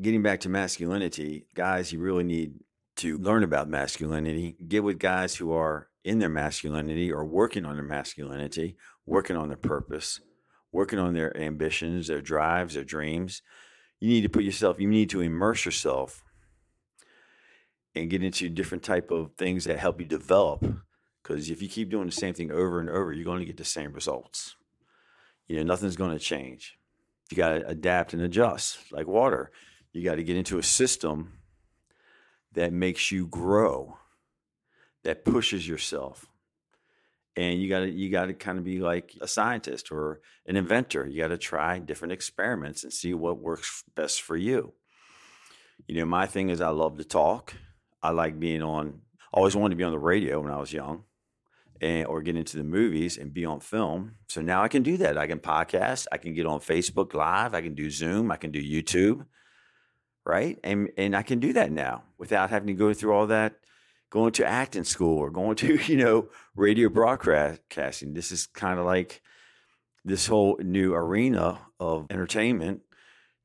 Getting 0.00 0.22
back 0.22 0.40
to 0.40 0.48
masculinity, 0.48 1.46
guys, 1.54 1.92
you 1.92 1.98
really 1.98 2.24
need 2.24 2.60
to 2.96 3.18
learn 3.18 3.42
about 3.42 3.68
masculinity. 3.68 4.56
Get 4.68 4.84
with 4.84 4.98
guys 4.98 5.34
who 5.34 5.52
are 5.52 5.88
in 6.04 6.18
their 6.18 6.28
masculinity 6.28 7.12
or 7.12 7.24
working 7.24 7.64
on 7.64 7.76
their 7.76 7.84
masculinity, 7.84 8.76
working 9.06 9.36
on 9.36 9.48
their 9.48 9.56
purpose, 9.56 10.20
working 10.72 10.98
on 10.98 11.14
their 11.14 11.36
ambitions, 11.36 12.08
their 12.08 12.20
drives, 12.20 12.74
their 12.74 12.84
dreams. 12.84 13.42
You 14.00 14.08
need 14.08 14.22
to 14.22 14.28
put 14.28 14.42
yourself, 14.42 14.80
you 14.80 14.88
need 14.88 15.10
to 15.10 15.20
immerse 15.20 15.64
yourself 15.64 16.24
and 17.94 18.10
get 18.10 18.22
into 18.22 18.48
different 18.48 18.82
type 18.82 19.10
of 19.10 19.32
things 19.36 19.64
that 19.64 19.78
help 19.78 20.00
you 20.00 20.06
develop. 20.06 20.64
Because 21.22 21.50
if 21.50 21.62
you 21.62 21.68
keep 21.68 21.90
doing 21.90 22.06
the 22.06 22.12
same 22.12 22.34
thing 22.34 22.50
over 22.50 22.80
and 22.80 22.90
over, 22.90 23.12
you're 23.12 23.24
going 23.24 23.40
to 23.40 23.46
get 23.46 23.58
the 23.58 23.64
same 23.64 23.92
results. 23.92 24.56
You 25.46 25.56
know, 25.56 25.62
nothing's 25.62 25.96
going 25.96 26.12
to 26.12 26.18
change. 26.18 26.78
You 27.30 27.36
got 27.36 27.50
to 27.50 27.66
adapt 27.66 28.12
and 28.12 28.22
adjust 28.22 28.78
like 28.92 29.06
water. 29.06 29.52
You 29.92 30.02
got 30.02 30.16
to 30.16 30.24
get 30.24 30.36
into 30.36 30.58
a 30.58 30.62
system 30.62 31.34
that 32.52 32.72
makes 32.72 33.12
you 33.12 33.26
grow 33.26 33.98
that 35.04 35.24
pushes 35.24 35.66
yourself. 35.66 36.26
And 37.34 37.60
you 37.60 37.68
got 37.68 37.80
to 37.80 37.90
you 37.90 38.10
got 38.10 38.26
to 38.26 38.34
kind 38.34 38.58
of 38.58 38.64
be 38.64 38.78
like 38.78 39.16
a 39.20 39.26
scientist 39.26 39.90
or 39.90 40.20
an 40.46 40.56
inventor. 40.56 41.06
You 41.06 41.22
got 41.22 41.28
to 41.28 41.38
try 41.38 41.78
different 41.78 42.12
experiments 42.12 42.84
and 42.84 42.92
see 42.92 43.14
what 43.14 43.38
works 43.38 43.84
best 43.96 44.20
for 44.20 44.36
you. 44.36 44.74
You 45.86 45.96
know 45.96 46.04
my 46.04 46.26
thing 46.26 46.50
is 46.50 46.60
i 46.60 46.68
love 46.68 46.98
to 46.98 47.04
talk. 47.04 47.54
I 48.02 48.10
like 48.10 48.38
being 48.38 48.62
on 48.62 49.00
always 49.32 49.56
wanted 49.56 49.70
to 49.70 49.76
be 49.76 49.84
on 49.84 49.92
the 49.92 49.98
radio 49.98 50.40
when 50.40 50.52
i 50.52 50.58
was 50.58 50.74
young 50.74 51.04
and 51.80 52.06
or 52.06 52.20
get 52.20 52.36
into 52.36 52.58
the 52.58 52.64
movies 52.64 53.16
and 53.16 53.32
be 53.32 53.46
on 53.46 53.60
film. 53.60 54.16
So 54.28 54.42
now 54.42 54.62
i 54.62 54.68
can 54.68 54.82
do 54.82 54.98
that. 54.98 55.16
I 55.16 55.26
can 55.26 55.38
podcast. 55.38 56.06
I 56.12 56.18
can 56.18 56.34
get 56.34 56.44
on 56.44 56.60
facebook 56.60 57.14
live. 57.14 57.54
I 57.54 57.62
can 57.62 57.74
do 57.74 57.88
zoom. 57.88 58.30
I 58.30 58.36
can 58.36 58.50
do 58.50 58.62
youtube 58.62 59.24
right? 60.24 60.58
And 60.62 60.90
and 60.96 61.16
i 61.16 61.22
can 61.22 61.40
do 61.40 61.52
that 61.54 61.72
now 61.72 62.04
without 62.18 62.50
having 62.50 62.68
to 62.68 62.74
go 62.74 62.92
through 62.92 63.12
all 63.12 63.26
that 63.28 63.56
going 64.12 64.30
to 64.30 64.46
acting 64.46 64.84
school 64.84 65.18
or 65.18 65.30
going 65.30 65.56
to, 65.56 65.76
you 65.86 65.96
know, 65.96 66.28
radio 66.54 66.90
broadcasting. 66.90 68.12
This 68.12 68.30
is 68.30 68.46
kind 68.46 68.78
of 68.78 68.84
like 68.84 69.22
this 70.04 70.26
whole 70.26 70.58
new 70.62 70.92
arena 70.92 71.60
of 71.80 72.06
entertainment. 72.10 72.82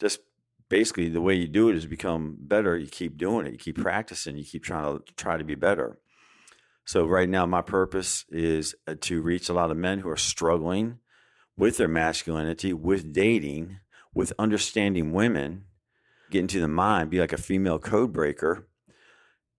Just 0.01 0.19
basically 0.67 1.07
the 1.07 1.21
way 1.21 1.36
you 1.36 1.47
do 1.47 1.69
it 1.69 1.77
is 1.77 1.86
become 1.86 2.36
better. 2.38 2.77
You 2.77 2.88
keep 2.88 3.17
doing 3.17 3.47
it, 3.47 3.53
you 3.53 3.57
keep 3.57 3.77
practicing, 3.77 4.36
you 4.36 4.43
keep 4.43 4.63
trying 4.63 4.83
to 4.83 5.13
try 5.15 5.38
to 5.38 5.45
be 5.45 5.55
better. 5.55 6.00
So 6.83 7.05
right 7.05 7.29
now, 7.29 7.45
my 7.45 7.62
purpose 7.62 8.25
is 8.29 8.75
uh, 8.88 8.95
to 9.01 9.21
reach 9.21 9.47
a 9.47 9.53
lot 9.53 9.71
of 9.71 9.77
men 9.77 10.00
who 10.00 10.09
are 10.09 10.17
struggling 10.17 11.00
with 11.57 11.77
their 11.77 11.88
masculinity, 11.88 12.74
with 12.74 13.13
dating, 13.13 13.79
with 14.13 14.33
understanding 14.38 15.13
women, 15.13 15.63
get 16.29 16.41
into 16.41 16.59
the 16.59 16.67
mind, 16.67 17.09
be 17.09 17.19
like 17.19 17.33
a 17.33 17.38
female 17.38 17.79
code 17.79 18.12
breaker, 18.12 18.66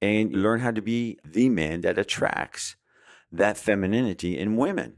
and 0.00 0.33
learn 0.33 0.61
how 0.61 0.71
to 0.71 0.83
be 0.83 1.19
the 1.25 1.49
man 1.49 1.81
that 1.83 1.99
attracts 1.99 2.76
that 3.33 3.57
femininity 3.57 4.38
in 4.38 4.57
women. 4.57 4.95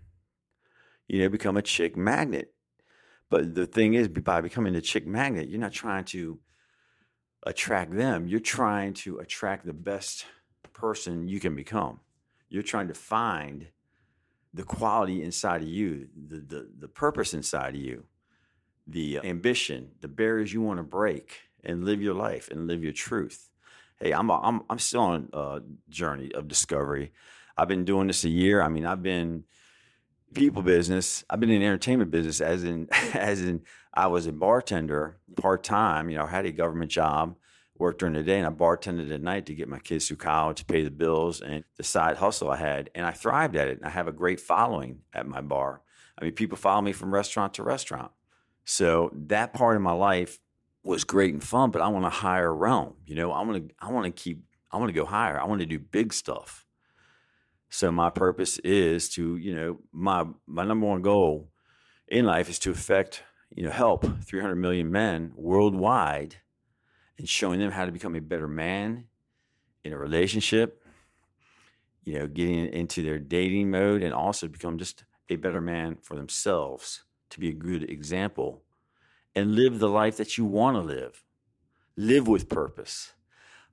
You 1.09 1.21
know, 1.21 1.29
become 1.29 1.57
a 1.57 1.63
chick 1.63 1.97
magnet. 1.97 2.55
But 3.29 3.55
the 3.55 3.67
thing 3.67 3.95
is, 3.95 4.09
by 4.09 4.41
becoming 4.41 4.75
a 4.75 4.81
chick 4.81 5.07
magnet, 5.07 5.49
you're 5.49 5.61
not 5.61 5.73
trying 5.73 6.05
to 6.07 6.39
attract 7.45 7.97
them. 7.97 8.29
You're 8.29 8.41
trying 8.41 8.95
to 8.95 9.19
attract 9.19 9.67
the 9.67 9.73
best 9.73 10.27
person 10.73 11.29
you 11.29 11.41
can 11.41 11.55
become. 11.55 12.01
You're 12.49 12.63
trying 12.63 12.89
to 12.89 12.95
find 12.95 13.69
the 14.53 14.65
quality 14.65 15.23
inside 15.23 15.63
of 15.63 15.69
you, 15.69 16.09
the, 16.29 16.39
the, 16.41 16.71
the 16.81 16.89
purpose 16.89 17.35
inside 17.35 17.75
of 17.77 17.81
you, 17.81 18.05
the 18.87 19.19
uh, 19.19 19.23
ambition, 19.23 19.93
the 20.01 20.09
barriers 20.09 20.53
you 20.53 20.61
want 20.61 20.79
to 20.79 20.83
break 20.83 21.39
and 21.63 21.85
live 21.85 22.03
your 22.03 22.15
life 22.15 22.49
and 22.51 22.67
live 22.67 22.83
your 22.83 22.93
truth 22.93 23.51
hey, 24.01 24.13
I'm 24.13 24.31
a, 24.31 24.41
I'm 24.41 24.63
I'm 24.69 24.79
still 24.79 25.03
on 25.03 25.29
a 25.33 25.61
journey 25.89 26.33
of 26.33 26.49
discovery. 26.49 27.13
I've 27.57 27.69
been 27.69 27.85
doing 27.85 28.07
this 28.07 28.25
a 28.25 28.29
year. 28.29 28.63
I 28.63 28.69
mean, 28.69 28.87
I've 28.87 29.03
been 29.03 29.45
people 30.35 30.63
business. 30.63 31.25
I've 31.29 31.41
been 31.41 31.51
in 31.51 31.63
entertainment 31.63 32.11
business 32.11 32.41
as 32.41 32.65
in 32.65 32.89
as 33.15 33.43
in 33.43 33.63
I 33.93 34.07
was 34.07 34.27
a 34.27 34.33
bartender 34.33 35.19
part 35.37 35.63
time. 35.63 36.11
You 36.11 36.19
know, 36.19 36.27
had 36.27 36.47
a 36.47 36.53
government 36.53 36.91
job, 36.91 37.37
worked 37.77 38.01
during 38.01 38.15
the 38.15 38.23
day, 38.23 38.39
and 38.39 38.47
I 38.47 38.51
bartended 38.51 39.13
at 39.13 39.23
night 39.23 39.47
to 39.47 39.55
get 39.55 39.69
my 39.69 39.79
kids 39.79 40.09
through 40.09 40.19
college, 40.19 40.59
to 40.59 40.65
pay 40.65 40.83
the 40.83 40.91
bills, 40.91 41.41
and 41.41 41.65
the 41.77 41.83
side 41.83 42.19
hustle 42.19 42.51
I 42.51 42.57
had. 42.57 42.91
And 42.95 43.05
I 43.05 43.13
thrived 43.13 43.57
at 43.57 43.69
it. 43.69 43.79
And 43.79 43.87
I 43.87 43.91
have 43.91 44.09
a 44.09 44.13
great 44.13 44.41
following 44.41 45.01
at 45.13 45.27
my 45.27 45.41
bar. 45.41 45.83
I 46.19 46.25
mean, 46.25 46.33
people 46.33 46.59
follow 46.59 46.83
me 46.83 46.93
from 46.93 47.13
restaurant 47.13 47.55
to 47.55 47.63
restaurant. 47.63 48.13
So 48.65 49.11
that 49.15 49.55
part 49.55 49.77
of 49.77 49.83
my 49.83 49.93
life 49.93 50.39
was 50.83 51.05
great 51.05 51.33
and 51.33 51.43
fun, 51.43 51.71
but 51.71 51.83
I 51.83 51.89
want 51.89 52.07
a 52.07 52.11
higher 52.11 52.55
realm. 52.55 52.95
You 53.07 53.15
know, 53.15 53.33
I 53.33 53.43
want 53.43 53.69
to 53.69 53.75
I 53.81 53.91
want 53.91 54.07
to 54.07 54.23
keep 54.23 54.43
I 54.71 54.79
want 54.79 54.89
to 54.89 54.95
go 54.95 55.05
higher. 55.05 55.41
I 55.41 55.45
want 55.45 55.61
to 55.61 55.67
do 55.67 55.79
big 55.79 56.13
stuff. 56.13 56.65
So 57.69 57.93
my 57.93 58.11
purpose 58.11 58.59
is 58.59 59.09
to, 59.11 59.37
you 59.37 59.55
know, 59.55 59.79
my 59.93 60.27
my 60.47 60.65
number 60.65 60.87
one 60.87 61.03
goal 61.03 61.51
in 62.09 62.25
life 62.25 62.49
is 62.49 62.59
to 62.61 62.71
affect, 62.71 63.23
you 63.55 63.65
know, 63.65 63.71
help 63.71 64.05
300 64.25 64.57
million 64.57 64.91
men 64.91 65.33
worldwide 65.37 66.37
and 67.19 67.29
showing 67.29 67.61
them 67.61 67.71
how 67.71 67.85
to 67.85 67.93
become 67.93 68.17
a 68.17 68.21
better 68.21 68.49
man 68.49 69.05
in 69.85 69.93
a 69.93 69.99
relationship, 69.99 70.83
you 72.03 72.19
know, 72.19 72.27
getting 72.27 72.67
into 72.73 73.03
their 73.03 73.19
dating 73.19 73.71
mode 73.71 74.03
and 74.03 74.13
also 74.13 74.49
become 74.49 74.79
just 74.79 75.05
a 75.29 75.37
better 75.37 75.61
man 75.61 75.97
for 76.03 76.17
themselves 76.17 77.05
to 77.31 77.39
be 77.39 77.49
a 77.49 77.55
good 77.55 77.89
example 77.89 78.63
and 79.35 79.55
live 79.55 79.79
the 79.79 79.89
life 79.89 80.17
that 80.17 80.37
you 80.37 80.45
want 80.45 80.77
to 80.77 80.81
live. 80.81 81.25
Live 81.97 82.27
with 82.27 82.49
purpose. 82.49 83.13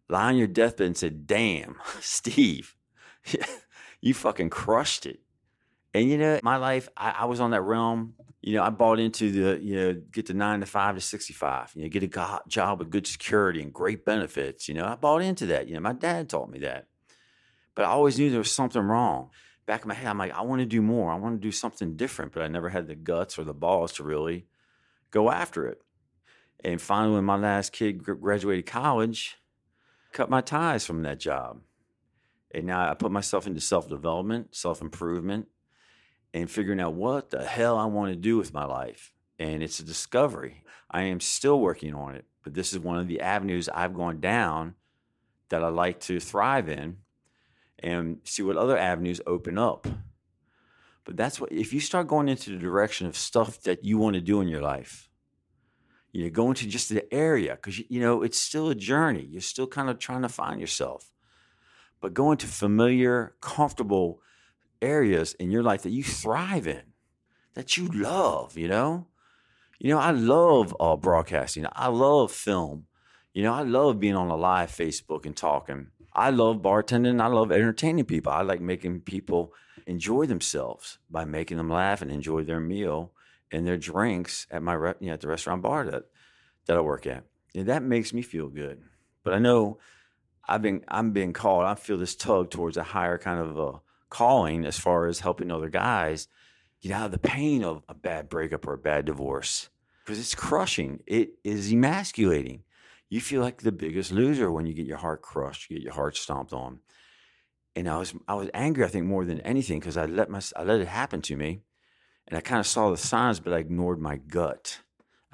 Lie 0.10 0.30
on 0.30 0.38
your 0.38 0.48
deathbed 0.48 0.88
and 0.88 0.98
say, 0.98 1.10
damn, 1.10 1.76
Steve, 2.00 2.76
you 4.02 4.14
fucking 4.14 4.50
crushed 4.50 5.06
it. 5.06 5.20
And 5.94 6.10
you 6.10 6.18
know, 6.18 6.40
my 6.44 6.58
life, 6.58 6.90
I, 6.96 7.12
I, 7.20 7.26
was 7.26 7.40
on 7.40 7.52
that 7.52 7.62
realm. 7.62 8.14
You 8.42 8.56
know, 8.56 8.64
I 8.64 8.70
bought 8.70 9.00
into 9.00 9.32
the, 9.32 9.64
you 9.64 9.76
know, 9.76 10.02
get 10.12 10.28
the 10.28 10.34
nine 10.34 10.60
to 10.60 10.66
five 10.66 10.96
to 10.96 11.02
65, 11.02 11.72
you 11.76 11.84
know, 11.84 11.90
get 11.90 12.04
a 12.04 12.42
job 12.48 12.80
with 12.80 12.90
good 12.90 13.08
security 13.08 13.62
and 13.62 13.74
great 13.74 14.06
benefits. 14.06 14.68
You 14.68 14.76
know, 14.76 14.86
I 14.86 14.96
bought 14.96 15.22
into 15.22 15.48
that. 15.48 15.68
You 15.68 15.74
know, 15.74 15.80
my 15.80 15.94
dad 15.94 16.30
taught 16.30 16.50
me 16.50 16.60
that. 16.60 16.88
But 17.74 17.86
I 17.86 17.90
always 17.90 18.20
knew 18.20 18.30
there 18.30 18.40
was 18.40 18.52
something 18.52 18.82
wrong. 18.82 19.32
Back 19.66 19.84
in 19.84 19.88
my 19.88 19.96
head, 19.96 20.08
I'm 20.08 20.18
like, 20.18 20.34
I 20.34 20.42
want 20.42 20.60
to 20.60 20.66
do 20.66 20.82
more. 20.82 21.12
I 21.12 21.16
want 21.16 21.42
to 21.42 21.46
do 21.46 21.52
something 21.52 21.96
different, 21.96 22.32
but 22.32 22.44
I 22.44 22.48
never 22.48 22.70
had 22.70 22.88
the 22.88 22.96
guts 22.96 23.38
or 23.38 23.44
the 23.44 23.54
balls 23.54 23.94
to 23.94 24.04
really 24.04 24.46
go 25.12 25.32
after 25.32 25.68
it. 25.68 25.82
And 26.64 26.82
finally, 26.82 27.16
when 27.16 27.26
my 27.26 27.38
last 27.38 27.72
kid 27.72 28.04
graduated 28.04 28.66
college, 28.66 29.38
cut 30.12 30.30
my 30.30 30.42
ties 30.42 30.86
from 30.86 31.04
that 31.04 31.20
job. 31.20 31.62
And 32.52 32.66
now 32.66 32.90
I 32.90 32.94
put 32.94 33.12
myself 33.12 33.46
into 33.46 33.62
self 33.62 33.88
development, 33.88 34.56
self 34.56 34.82
improvement, 34.82 35.48
and 36.34 36.50
figuring 36.50 36.80
out 36.80 36.94
what 36.94 37.30
the 37.30 37.44
hell 37.44 37.78
I 37.78 37.86
want 37.86 38.12
to 38.12 38.16
do 38.16 38.38
with 38.38 38.54
my 38.54 38.66
life. 38.66 39.12
And 39.38 39.62
it's 39.62 39.80
a 39.80 39.86
discovery. 39.86 40.64
I 40.90 41.04
am 41.04 41.20
still 41.20 41.60
working 41.60 41.94
on 41.94 42.16
it, 42.16 42.26
but 42.44 42.54
this 42.54 42.74
is 42.74 42.80
one 42.80 42.98
of 42.98 43.08
the 43.08 43.22
avenues 43.22 43.70
I've 43.70 43.94
gone 43.94 44.20
down 44.20 44.76
that 45.50 45.64
I 45.64 45.68
like 45.68 46.00
to 46.02 46.20
thrive 46.20 46.70
in 46.70 46.98
and 47.80 48.20
see 48.24 48.42
what 48.42 48.58
other 48.58 48.78
avenues 48.78 49.22
open 49.28 49.58
up. 49.58 49.88
But 51.08 51.16
that's 51.16 51.40
what, 51.40 51.54
if 51.54 51.72
you 51.72 51.80
start 51.80 52.10
going 52.10 52.28
into 52.28 52.50
the 52.50 52.58
direction 52.58 53.08
of 53.08 53.16
stuff 53.16 53.62
that 53.62 53.86
you 53.86 53.98
want 53.98 54.16
to 54.16 54.22
do 54.22 54.42
in 54.42 54.50
your 54.50 54.62
life, 54.62 55.10
you 56.12 56.26
know, 56.26 56.30
go 56.30 56.50
into 56.50 56.68
just 56.68 56.90
the 56.90 57.12
area, 57.14 57.56
because, 57.56 57.80
you 57.90 58.02
know, 58.02 58.24
it's 58.24 58.38
still 58.38 58.68
a 58.68 58.76
journey. 58.76 59.26
You're 59.32 59.40
still 59.40 59.68
kind 59.68 59.90
of 59.90 60.00
trying 60.00 60.24
to 60.24 60.30
find 60.30 60.60
yourself. 60.60 61.14
But 62.02 62.14
go 62.14 62.34
into 62.34 62.46
familiar, 62.46 63.36
comfortable 63.40 64.20
areas 64.82 65.34
in 65.36 65.50
your 65.50 65.64
life 65.64 65.84
that 65.84 65.92
you 65.92 66.04
thrive 66.04 66.68
in, 66.68 66.84
that 67.54 67.78
you 67.78 67.88
love, 67.88 68.58
you 68.58 68.68
know? 68.68 69.08
You 69.80 69.92
know, 69.94 70.00
I 70.00 70.12
love 70.12 70.76
uh, 70.78 70.98
broadcasting. 70.98 71.68
I 71.72 71.88
love 71.88 72.34
film. 72.34 72.88
You 73.34 73.44
know, 73.44 73.54
I 73.54 73.62
love 73.62 73.98
being 73.98 74.16
on 74.16 74.28
a 74.28 74.36
live 74.36 74.72
Facebook 74.72 75.26
and 75.26 75.38
talking. 75.38 75.88
I 76.12 76.32
love 76.32 76.58
bartending. 76.58 77.22
I 77.22 77.28
love 77.28 77.54
entertaining 77.54 78.04
people. 78.04 78.34
I 78.34 78.42
like 78.42 78.60
making 78.60 79.02
people 79.02 79.54
enjoy 79.88 80.26
themselves 80.26 81.00
by 81.10 81.26
making 81.26 81.58
them 81.58 81.70
laugh 81.70 82.02
and 82.02 82.12
enjoy 82.12 82.44
their 82.44 82.60
meal 82.60 83.12
and 83.52 83.66
their 83.66 83.78
drinks 83.78 84.46
at 84.52 84.62
my 84.62 84.74
re- 84.74 84.94
you 85.00 85.08
know, 85.08 85.14
at 85.14 85.22
the 85.22 85.28
restaurant 85.28 85.64
bar 85.64 85.86
that 85.86 86.04
that 86.68 86.78
I 86.78 86.82
work 86.82 87.08
at. 87.08 87.24
And 87.56 87.68
that 87.68 87.82
makes 87.82 88.14
me 88.14 88.22
feel 88.22 88.50
good. 88.50 88.84
But 89.24 89.34
I 89.34 89.40
know 89.40 89.80
I've 90.48 90.62
been 90.62 90.84
I'm 90.88 91.12
being 91.12 91.34
called. 91.34 91.64
I 91.64 91.76
feel 91.76 91.98
this 91.98 92.16
tug 92.16 92.52
towards 92.52 92.78
a 92.78 92.84
higher 92.84 93.18
kind 93.18 93.40
of 93.40 93.58
a 93.58 93.82
calling 94.10 94.66
as 94.66 94.78
far 94.78 95.08
as 95.08 95.22
helping 95.22 95.52
other 95.52 95.70
guys 95.70 96.28
get 96.82 96.92
out 96.92 97.08
of 97.08 97.12
the 97.12 97.18
pain 97.18 97.64
of 97.64 97.82
a 97.90 97.94
bad 97.94 98.30
breakup 98.30 98.68
or 98.68 98.74
a 98.74 98.78
bad 98.78 99.06
divorce 99.06 99.70
because 100.06 100.20
it's 100.20 100.36
crushing. 100.36 101.02
It 101.08 101.32
is 101.44 101.72
emasculating. 101.72 102.64
You 103.10 103.22
feel 103.22 103.42
like 103.42 103.62
the 103.62 103.72
biggest 103.72 104.12
loser 104.12 104.52
when 104.52 104.66
you 104.66 104.74
get 104.74 104.86
your 104.86 104.98
heart 104.98 105.22
crushed, 105.22 105.70
you 105.70 105.78
get 105.78 105.84
your 105.84 105.94
heart 105.94 106.18
stomped 106.18 106.54
on. 106.54 106.80
And 107.78 107.88
I 107.88 107.98
was 107.98 108.16
I 108.28 108.34
was 108.34 108.50
angry, 108.56 108.84
I 108.84 108.88
think, 108.88 109.06
more 109.06 109.24
than 109.24 109.40
anything 109.42 109.80
because 109.80 109.98
I 109.98 110.06
let 110.06 110.32
my 110.32 110.42
I 110.56 110.64
let 110.64 110.82
it 110.82 110.88
happen 110.88 111.22
to 111.22 111.38
me, 111.38 111.62
and 112.28 112.36
I 112.36 112.42
kind 112.42 112.60
of 112.60 112.66
saw 112.66 112.90
the 112.90 112.98
signs, 112.98 113.40
but 113.40 113.54
I 113.54 113.60
ignored 113.60 114.02
my 114.02 114.16
gut. 114.16 114.80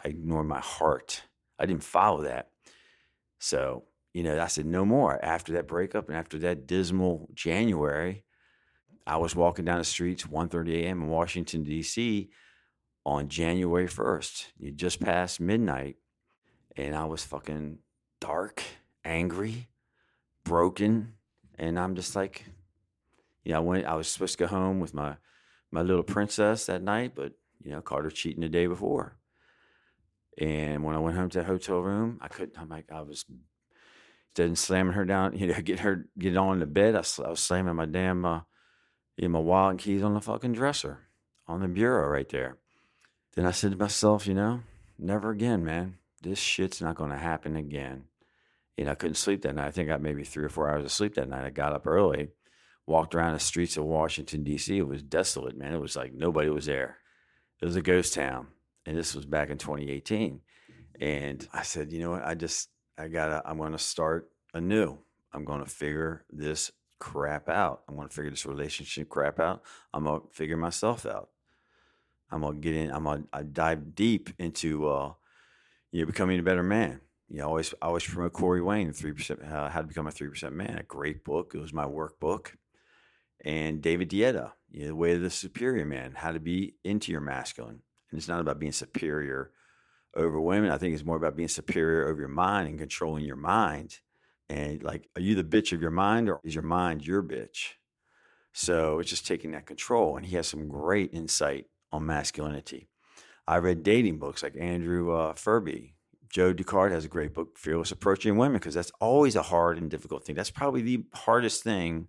I 0.04 0.10
ignored 0.10 0.48
my 0.48 0.60
heart. 0.60 1.24
I 1.58 1.66
didn't 1.66 1.86
follow 1.86 2.24
that. 2.24 2.50
So 3.40 3.86
you 4.14 4.24
know, 4.24 4.42
I 4.42 4.48
said 4.48 4.66
no 4.66 4.84
more. 4.84 5.24
After 5.24 5.54
that 5.54 5.70
breakup 5.70 6.10
and 6.10 6.18
after 6.18 6.38
that 6.40 6.68
dismal 6.68 7.30
January, 7.34 8.26
I 9.08 9.16
was 9.16 9.38
walking 9.38 9.64
down 9.64 9.78
the 9.78 9.86
streets 9.86 10.26
1:30 10.26 10.84
a.m. 10.84 11.02
in 11.04 11.08
Washington 11.08 11.64
D.C. 11.64 12.30
on 13.06 13.30
January 13.30 13.88
1st. 13.88 14.48
You 14.58 14.72
just 14.74 15.00
passed 15.00 15.40
midnight, 15.40 15.96
and 16.76 16.94
I 16.94 17.06
was 17.06 17.24
fucking 17.24 17.78
dark, 18.20 18.62
angry, 19.06 19.70
broken, 20.44 21.14
and 21.57 21.79
I'm 21.79 21.95
just 21.95 22.15
like, 22.15 22.45
you 23.43 23.51
know, 23.51 23.57
I 23.57 23.62
went. 23.62 23.86
I 23.86 23.95
was 23.95 24.07
supposed 24.07 24.38
to 24.38 24.43
go 24.43 24.48
home 24.48 24.79
with 24.79 24.93
my 24.93 25.17
my 25.72 25.81
little 25.81 26.03
princess 26.03 26.65
that 26.67 26.81
night, 26.81 27.13
but 27.15 27.33
you 27.63 27.72
know, 27.72 27.81
caught 27.81 28.03
her 28.03 28.10
cheating 28.10 28.41
the 28.41 28.50
day 28.50 28.67
before. 28.67 29.17
And 30.38 30.83
when 30.83 30.95
I 30.95 31.00
went 31.00 31.15
home 31.15 31.29
to 31.29 31.39
the 31.39 31.43
hotel 31.43 31.79
room, 31.79 32.19
I 32.22 32.27
couldn't. 32.27 32.60
I'm 32.60 32.69
like, 32.69 32.91
I 32.91 33.01
was 33.01 33.25
of 34.39 34.57
slamming 34.57 34.93
her 34.93 35.05
down, 35.05 35.38
you 35.38 35.48
know, 35.48 35.62
get 35.62 35.79
her 35.79 36.07
get 36.17 36.38
on 36.38 36.60
the 36.60 36.65
bed. 36.65 36.95
I, 36.95 37.03
I 37.24 37.29
was 37.29 37.39
slamming 37.39 37.75
my 37.75 37.86
damn, 37.86 38.25
uh, 38.25 38.41
you 39.17 39.27
know, 39.27 39.33
my 39.33 39.39
wallet 39.39 39.79
keys 39.79 40.03
on 40.03 40.13
the 40.13 40.22
fucking 40.22 40.53
dresser, 40.53 41.00
on 41.48 41.62
the 41.62 41.67
bureau 41.67 42.07
right 42.07 42.29
there. 42.29 42.57
Then 43.36 43.45
I 43.45 43.51
said 43.51 43.72
to 43.72 43.77
myself, 43.77 44.27
you 44.27 44.33
know, 44.33 44.62
never 45.00 45.31
again, 45.31 45.63
man. 45.63 45.98
This 46.22 46.39
shit's 46.39 46.81
not 46.81 46.95
going 46.95 47.10
to 47.10 47.17
happen 47.17 47.55
again. 47.55 48.05
And 48.77 48.89
I 48.89 48.96
couldn't 48.96 49.15
sleep 49.15 49.44
that 49.44 49.56
night. 49.56 49.68
I 49.68 49.72
think 49.72 49.89
I 49.89 49.94
got 49.94 50.01
maybe 50.01 50.24
three 50.24 50.44
or 50.44 50.50
four 50.50 50.70
hours 50.70 50.84
of 50.84 50.92
sleep 50.92 51.15
that 51.15 51.30
night. 51.30 51.46
I 51.46 51.51
got 51.51 51.74
up 51.74 51.86
early, 51.86 52.30
walked 52.88 53.13
around 53.13 53.34
the 53.34 53.39
streets 53.39 53.77
of 53.77 53.84
Washington, 53.84 54.44
D.C. 54.44 54.77
It 54.77 54.88
was 54.88 55.03
desolate, 55.03 55.58
man. 55.58 55.74
It 55.74 55.82
was 55.82 55.96
like 55.96 56.13
nobody 56.13 56.50
was 56.50 56.65
there. 56.65 56.98
It 57.62 57.65
was 57.65 57.75
a 57.75 57.82
ghost 57.82 58.13
town. 58.13 58.48
And 58.86 58.98
this 58.98 59.15
was 59.15 59.25
back 59.25 59.50
in 59.50 59.58
2018. 59.58 60.42
And 61.00 61.48
I 61.53 61.63
said, 61.63 61.92
you 61.92 62.00
know 62.00 62.12
what? 62.12 62.25
I 62.25 62.34
just, 62.34 62.70
I 62.98 63.08
gotta, 63.08 63.42
I'm 63.46 63.58
gonna 63.58 63.77
start 63.77 64.30
anew. 64.53 64.98
I'm 65.32 65.46
gonna 65.46 65.65
figure 65.65 66.25
this 66.32 66.72
crap 67.00 67.50
out. 67.50 67.82
I'm 67.88 67.96
gonna 67.96 68.10
figure 68.10 68.32
this 68.32 68.46
relationship 68.46 69.10
crap 69.10 69.39
out. 69.39 69.62
I'm 69.94 70.06
gonna 70.06 70.22
figure 70.32 70.58
myself 70.58 71.06
out. 71.06 71.30
I'm 72.32 72.42
gonna 72.42 72.58
get 72.58 72.75
in. 72.75 72.92
I'm 72.92 73.03
gonna 73.03 73.24
I 73.34 73.44
dive 73.44 73.94
deep 73.94 74.30
into 74.39 74.88
uh, 74.88 75.13
you 75.92 76.01
know 76.01 76.06
becoming 76.06 76.40
a 76.40 76.44
better 76.44 76.64
man. 76.64 77.01
You 77.33 77.39
know, 77.39 77.46
I 77.46 77.48
always 77.48 77.74
I 77.81 77.87
always 77.87 78.05
promote 78.05 78.33
Corey 78.33 78.61
Wayne, 78.61 78.93
three 78.93 79.11
percent 79.11 79.41
uh, 79.41 79.67
how 79.67 79.81
to 79.81 79.87
become 79.87 80.05
a 80.05 80.11
three 80.11 80.29
percent 80.29 80.53
man. 80.53 80.77
A 80.77 80.83
great 80.83 81.24
book. 81.24 81.53
It 81.55 81.59
was 81.59 81.74
my 81.74 81.83
workbook. 81.85 82.51
And 83.43 83.81
David 83.81 84.11
Deida, 84.11 84.51
you 84.69 84.81
know, 84.81 84.87
the 84.89 84.96
way 84.96 85.15
of 85.15 85.22
the 85.22 85.31
superior 85.31 85.83
man, 85.83 86.13
how 86.15 86.31
to 86.31 86.39
be 86.39 86.75
into 86.83 87.11
your 87.11 87.22
masculine. 87.22 87.81
And 88.11 88.19
it's 88.19 88.27
not 88.27 88.39
about 88.39 88.59
being 88.59 88.72
superior 88.72 89.50
over 90.15 90.39
women. 90.39 90.69
I 90.69 90.77
think 90.77 90.93
it's 90.93 91.03
more 91.03 91.17
about 91.17 91.35
being 91.35 91.48
superior 91.48 92.07
over 92.07 92.19
your 92.19 92.29
mind 92.29 92.69
and 92.69 92.77
controlling 92.77 93.25
your 93.25 93.35
mind. 93.35 93.98
And 94.48 94.83
like, 94.83 95.09
are 95.15 95.22
you 95.22 95.33
the 95.33 95.43
bitch 95.43 95.74
of 95.74 95.81
your 95.81 95.91
mind 95.91 96.29
or 96.29 96.39
is 96.43 96.53
your 96.53 96.63
mind 96.63 97.05
your 97.05 97.24
bitch? 97.24 97.72
So 98.53 99.00
it's 99.00 99.09
just 99.09 99.25
taking 99.25 99.51
that 99.51 99.65
control. 99.65 100.17
And 100.17 100.25
he 100.27 100.35
has 100.35 100.48
some 100.48 100.67
great 100.67 101.11
insight 101.13 101.65
on 101.91 102.05
masculinity. 102.05 102.89
I 103.48 103.57
read 103.57 103.81
dating 103.81 104.19
books 104.19 104.43
like 104.43 104.55
Andrew 104.55 105.15
uh, 105.15 105.33
Ferebee. 105.33 105.93
Joe 106.33 106.53
Dukart 106.53 106.91
has 106.91 107.05
a 107.05 107.09
great 107.09 107.33
book, 107.33 107.57
Fearless 107.57 107.91
Approaching 107.91 108.37
Women, 108.37 108.57
because 108.57 108.74
that's 108.74 108.91
always 109.00 109.35
a 109.35 109.43
hard 109.43 109.77
and 109.77 109.89
difficult 109.89 110.25
thing. 110.25 110.35
That's 110.35 110.50
probably 110.50 110.81
the 110.81 111.05
hardest 111.13 111.63
thing, 111.63 112.07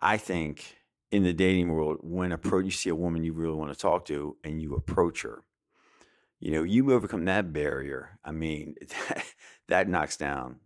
I 0.00 0.16
think, 0.16 0.76
in 1.12 1.22
the 1.22 1.32
dating 1.32 1.68
world 1.68 1.98
when 2.02 2.32
approach, 2.32 2.64
you 2.64 2.70
see 2.72 2.90
a 2.90 2.94
woman 2.94 3.22
you 3.22 3.32
really 3.32 3.56
want 3.56 3.72
to 3.72 3.78
talk 3.78 4.06
to 4.06 4.36
and 4.42 4.60
you 4.60 4.74
approach 4.74 5.22
her 5.22 5.44
you 6.40 6.52
know, 6.52 6.62
you 6.62 6.90
overcome 6.92 7.26
that 7.26 7.52
barrier. 7.52 8.18
I 8.24 8.32
mean, 8.32 8.74
that, 9.08 9.24
that 9.68 9.88
knocks 9.88 10.16
down 10.16 10.56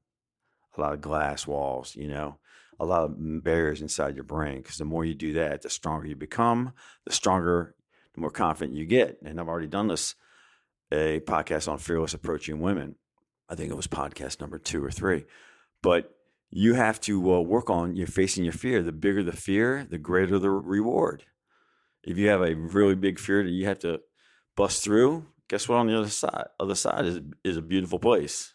a 0.76 0.80
lot 0.80 0.94
of 0.94 1.00
glass 1.00 1.46
walls, 1.46 1.94
you 1.94 2.08
know, 2.08 2.38
a 2.80 2.84
lot 2.84 3.04
of 3.04 3.44
barriers 3.44 3.82
inside 3.82 4.14
your 4.14 4.24
brain. 4.24 4.58
Because 4.58 4.78
the 4.78 4.84
more 4.84 5.04
you 5.04 5.14
do 5.14 5.34
that, 5.34 5.62
the 5.62 5.70
stronger 5.70 6.06
you 6.06 6.16
become, 6.16 6.72
the 7.04 7.12
stronger, 7.12 7.74
the 8.14 8.20
more 8.20 8.30
confident 8.30 8.76
you 8.76 8.86
get. 8.86 9.18
And 9.24 9.40
I've 9.40 9.48
already 9.48 9.66
done 9.66 9.88
this, 9.88 10.14
a 10.94 11.20
podcast 11.20 11.68
on 11.68 11.78
fearless 11.78 12.14
approaching 12.14 12.60
women. 12.60 12.94
I 13.48 13.54
think 13.54 13.70
it 13.70 13.76
was 13.76 13.86
podcast 13.86 14.40
number 14.40 14.58
two 14.58 14.82
or 14.84 14.90
three. 14.90 15.24
But 15.82 16.14
you 16.50 16.74
have 16.74 17.00
to 17.02 17.34
uh, 17.34 17.40
work 17.40 17.68
on 17.68 17.96
you 17.96 18.06
facing 18.06 18.44
your 18.44 18.52
fear. 18.52 18.82
The 18.82 18.92
bigger 18.92 19.22
the 19.22 19.32
fear, 19.32 19.86
the 19.88 19.98
greater 19.98 20.38
the 20.38 20.50
reward. 20.50 21.24
If 22.04 22.16
you 22.16 22.28
have 22.28 22.42
a 22.42 22.54
really 22.54 22.94
big 22.94 23.18
fear 23.18 23.42
that 23.42 23.50
you 23.50 23.66
have 23.66 23.80
to 23.80 24.00
bust 24.56 24.84
through, 24.84 25.26
guess 25.48 25.68
what? 25.68 25.78
On 25.78 25.86
the 25.86 25.98
other 25.98 26.08
side, 26.08 26.46
other 26.60 26.74
side 26.74 27.06
is 27.06 27.20
is 27.42 27.56
a 27.56 27.62
beautiful 27.62 27.98
place, 27.98 28.54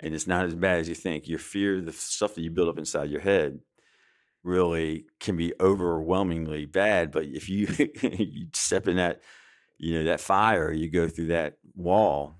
and 0.00 0.14
it's 0.14 0.26
not 0.26 0.44
as 0.44 0.54
bad 0.54 0.80
as 0.80 0.88
you 0.88 0.94
think. 0.94 1.28
Your 1.28 1.38
fear, 1.38 1.80
the 1.80 1.92
stuff 1.92 2.34
that 2.34 2.42
you 2.42 2.50
build 2.50 2.68
up 2.68 2.78
inside 2.78 3.10
your 3.10 3.20
head, 3.20 3.60
really 4.42 5.06
can 5.18 5.36
be 5.36 5.54
overwhelmingly 5.60 6.66
bad. 6.66 7.10
But 7.10 7.24
if 7.24 7.48
you 7.48 7.68
you 8.02 8.48
step 8.52 8.86
in 8.86 8.96
that, 8.96 9.22
you 9.78 9.98
know, 9.98 10.04
that 10.04 10.20
fire, 10.20 10.72
you 10.72 10.90
go 10.90 11.08
through 11.08 11.26
that 11.26 11.58
wall, 11.74 12.34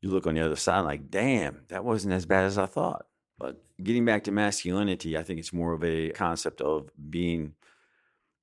you 0.00 0.10
look 0.10 0.26
on 0.26 0.34
the 0.34 0.44
other 0.44 0.56
side, 0.56 0.80
like, 0.80 1.10
damn, 1.10 1.62
that 1.68 1.84
wasn't 1.84 2.14
as 2.14 2.26
bad 2.26 2.44
as 2.44 2.58
I 2.58 2.66
thought. 2.66 3.06
But 3.38 3.62
getting 3.82 4.04
back 4.04 4.24
to 4.24 4.32
masculinity, 4.32 5.16
I 5.16 5.22
think 5.22 5.38
it's 5.38 5.52
more 5.52 5.72
of 5.72 5.82
a 5.82 6.10
concept 6.10 6.60
of 6.60 6.90
being 7.10 7.54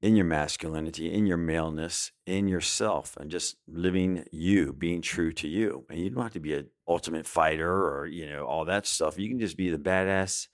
in 0.02 0.16
your 0.16 0.26
masculinity, 0.26 1.14
in 1.14 1.28
your 1.28 1.38
maleness, 1.38 2.12
in 2.26 2.48
yourself, 2.48 3.16
and 3.18 3.30
just 3.30 3.58
living 3.68 4.26
you, 4.32 4.74
being 4.74 5.02
true 5.02 5.32
to 5.34 5.48
you. 5.48 5.86
And 5.90 6.00
you 6.00 6.10
don't 6.10 6.24
have 6.24 6.34
to 6.34 6.40
be 6.40 6.56
an 6.56 6.68
ultimate 6.88 7.28
fighter 7.28 7.72
or, 7.72 8.08
you 8.08 8.28
know, 8.28 8.46
all 8.46 8.66
that 8.66 8.88
stuff. 8.88 9.20
You 9.20 9.30
can 9.30 9.40
just 9.40 9.58
be 9.58 9.70
the 9.70 9.78
badass 9.78 10.48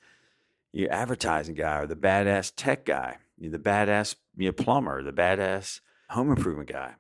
you 0.74 0.88
advertising 0.90 1.56
guy 1.56 1.80
or 1.80 1.88
the 1.88 1.96
badass 1.96 2.52
tech 2.56 2.86
guy, 2.86 3.18
you 3.40 3.50
the 3.50 3.58
badass 3.58 4.16
you 4.38 4.48
know, 4.48 4.52
plumber, 4.52 5.02
the 5.02 5.12
badass 5.12 5.80
home 6.10 6.30
improvement 6.30 6.70
guy. 6.70 6.96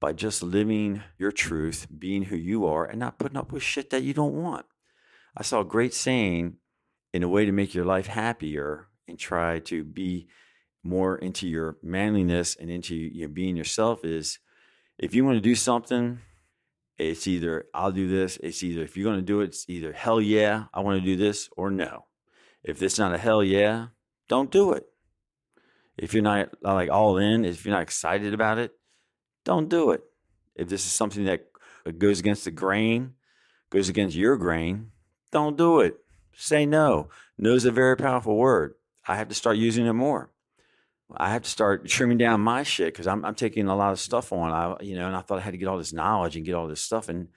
By 0.00 0.12
just 0.12 0.42
living 0.42 1.02
your 1.18 1.32
truth, 1.32 1.88
being 1.96 2.24
who 2.24 2.36
you 2.36 2.66
are, 2.66 2.84
and 2.84 3.00
not 3.00 3.18
putting 3.18 3.36
up 3.36 3.50
with 3.50 3.62
shit 3.62 3.90
that 3.90 4.02
you 4.02 4.14
don't 4.14 4.40
want. 4.40 4.66
I 5.36 5.42
saw 5.42 5.60
a 5.60 5.64
great 5.64 5.92
saying 5.92 6.56
in 7.12 7.22
a 7.22 7.28
way 7.28 7.44
to 7.44 7.52
make 7.52 7.74
your 7.74 7.84
life 7.84 8.06
happier 8.06 8.88
and 9.08 9.18
try 9.18 9.58
to 9.60 9.82
be 9.82 10.28
more 10.84 11.16
into 11.16 11.48
your 11.48 11.76
manliness 11.82 12.56
and 12.56 12.70
into 12.70 12.94
you 12.94 13.26
know, 13.26 13.32
being 13.32 13.56
yourself 13.56 14.04
is 14.04 14.38
if 14.98 15.14
you 15.14 15.24
want 15.24 15.36
to 15.36 15.40
do 15.40 15.54
something, 15.54 16.20
it's 16.98 17.26
either 17.26 17.66
I'll 17.72 17.92
do 17.92 18.08
this. 18.08 18.36
It's 18.42 18.62
either 18.62 18.82
if 18.82 18.96
you're 18.96 19.04
going 19.04 19.20
to 19.20 19.22
do 19.22 19.40
it, 19.40 19.46
it's 19.46 19.68
either 19.68 19.92
hell 19.92 20.20
yeah, 20.20 20.64
I 20.74 20.80
want 20.80 21.00
to 21.00 21.04
do 21.04 21.16
this, 21.16 21.48
or 21.56 21.70
no. 21.70 22.06
If 22.64 22.82
it's 22.82 22.98
not 22.98 23.14
a 23.14 23.18
hell 23.18 23.42
yeah, 23.42 23.88
don't 24.28 24.50
do 24.50 24.72
it. 24.72 24.84
If 25.96 26.12
you're 26.12 26.22
not 26.22 26.50
like 26.62 26.90
all 26.90 27.16
in, 27.18 27.44
if 27.44 27.64
you're 27.64 27.74
not 27.74 27.82
excited 27.82 28.34
about 28.34 28.58
it, 28.58 28.72
don't 29.48 29.70
do 29.70 29.92
it. 29.92 30.02
If 30.54 30.68
this 30.68 30.84
is 30.84 30.92
something 30.92 31.24
that 31.24 31.46
goes 31.96 32.20
against 32.20 32.44
the 32.44 32.50
grain, 32.50 33.14
goes 33.70 33.88
against 33.88 34.14
your 34.14 34.36
grain, 34.36 34.90
don't 35.32 35.56
do 35.56 35.80
it. 35.80 35.96
Say 36.36 36.66
no. 36.66 37.08
No 37.38 37.54
is 37.54 37.64
a 37.64 37.70
very 37.70 37.96
powerful 37.96 38.36
word. 38.36 38.74
I 39.06 39.16
have 39.16 39.28
to 39.28 39.34
start 39.34 39.56
using 39.56 39.86
it 39.86 39.94
more. 39.94 40.30
I 41.16 41.30
have 41.30 41.44
to 41.44 41.50
start 41.50 41.88
trimming 41.88 42.18
down 42.18 42.42
my 42.42 42.62
shit 42.62 42.92
because 42.92 43.06
I'm, 43.06 43.24
I'm 43.24 43.34
taking 43.34 43.68
a 43.68 43.74
lot 43.74 43.92
of 43.92 44.00
stuff 44.00 44.34
on. 44.34 44.52
I, 44.52 44.84
you 44.84 44.96
know, 44.96 45.06
and 45.06 45.16
I 45.16 45.22
thought 45.22 45.38
I 45.38 45.42
had 45.42 45.52
to 45.52 45.56
get 45.56 45.68
all 45.68 45.78
this 45.78 45.94
knowledge 45.94 46.36
and 46.36 46.44
get 46.44 46.54
all 46.54 46.68
this 46.68 46.82
stuff, 46.82 47.08
and 47.08 47.28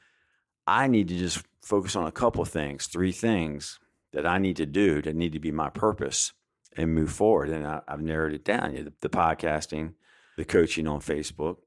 I 0.68 0.88
need 0.88 1.08
to 1.08 1.18
just 1.18 1.46
focus 1.62 1.96
on 1.96 2.08
a 2.08 2.12
couple 2.12 2.44
things, 2.44 2.88
three 2.88 3.14
things 3.14 3.80
that 4.12 4.26
I 4.26 4.38
need 4.38 4.58
to 4.58 4.66
do 4.66 5.02
that 5.02 5.16
need 5.16 5.32
to 5.32 5.40
be 5.40 5.52
my 5.52 5.70
purpose, 5.70 6.34
and 6.76 6.94
move 6.94 7.14
forward. 7.14 7.48
And 7.48 7.66
I, 7.66 7.82
have 7.88 8.02
narrowed 8.02 8.34
it 8.34 8.44
down 8.44 8.74
the, 8.74 8.92
the 9.00 9.10
podcasting, 9.10 9.94
the 10.36 10.44
coaching 10.44 10.90
on 10.90 11.00
Facebook, 11.00 11.60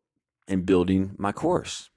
and 0.49 0.67
building 0.67 1.15
my 1.19 1.33
course. 1.33 1.91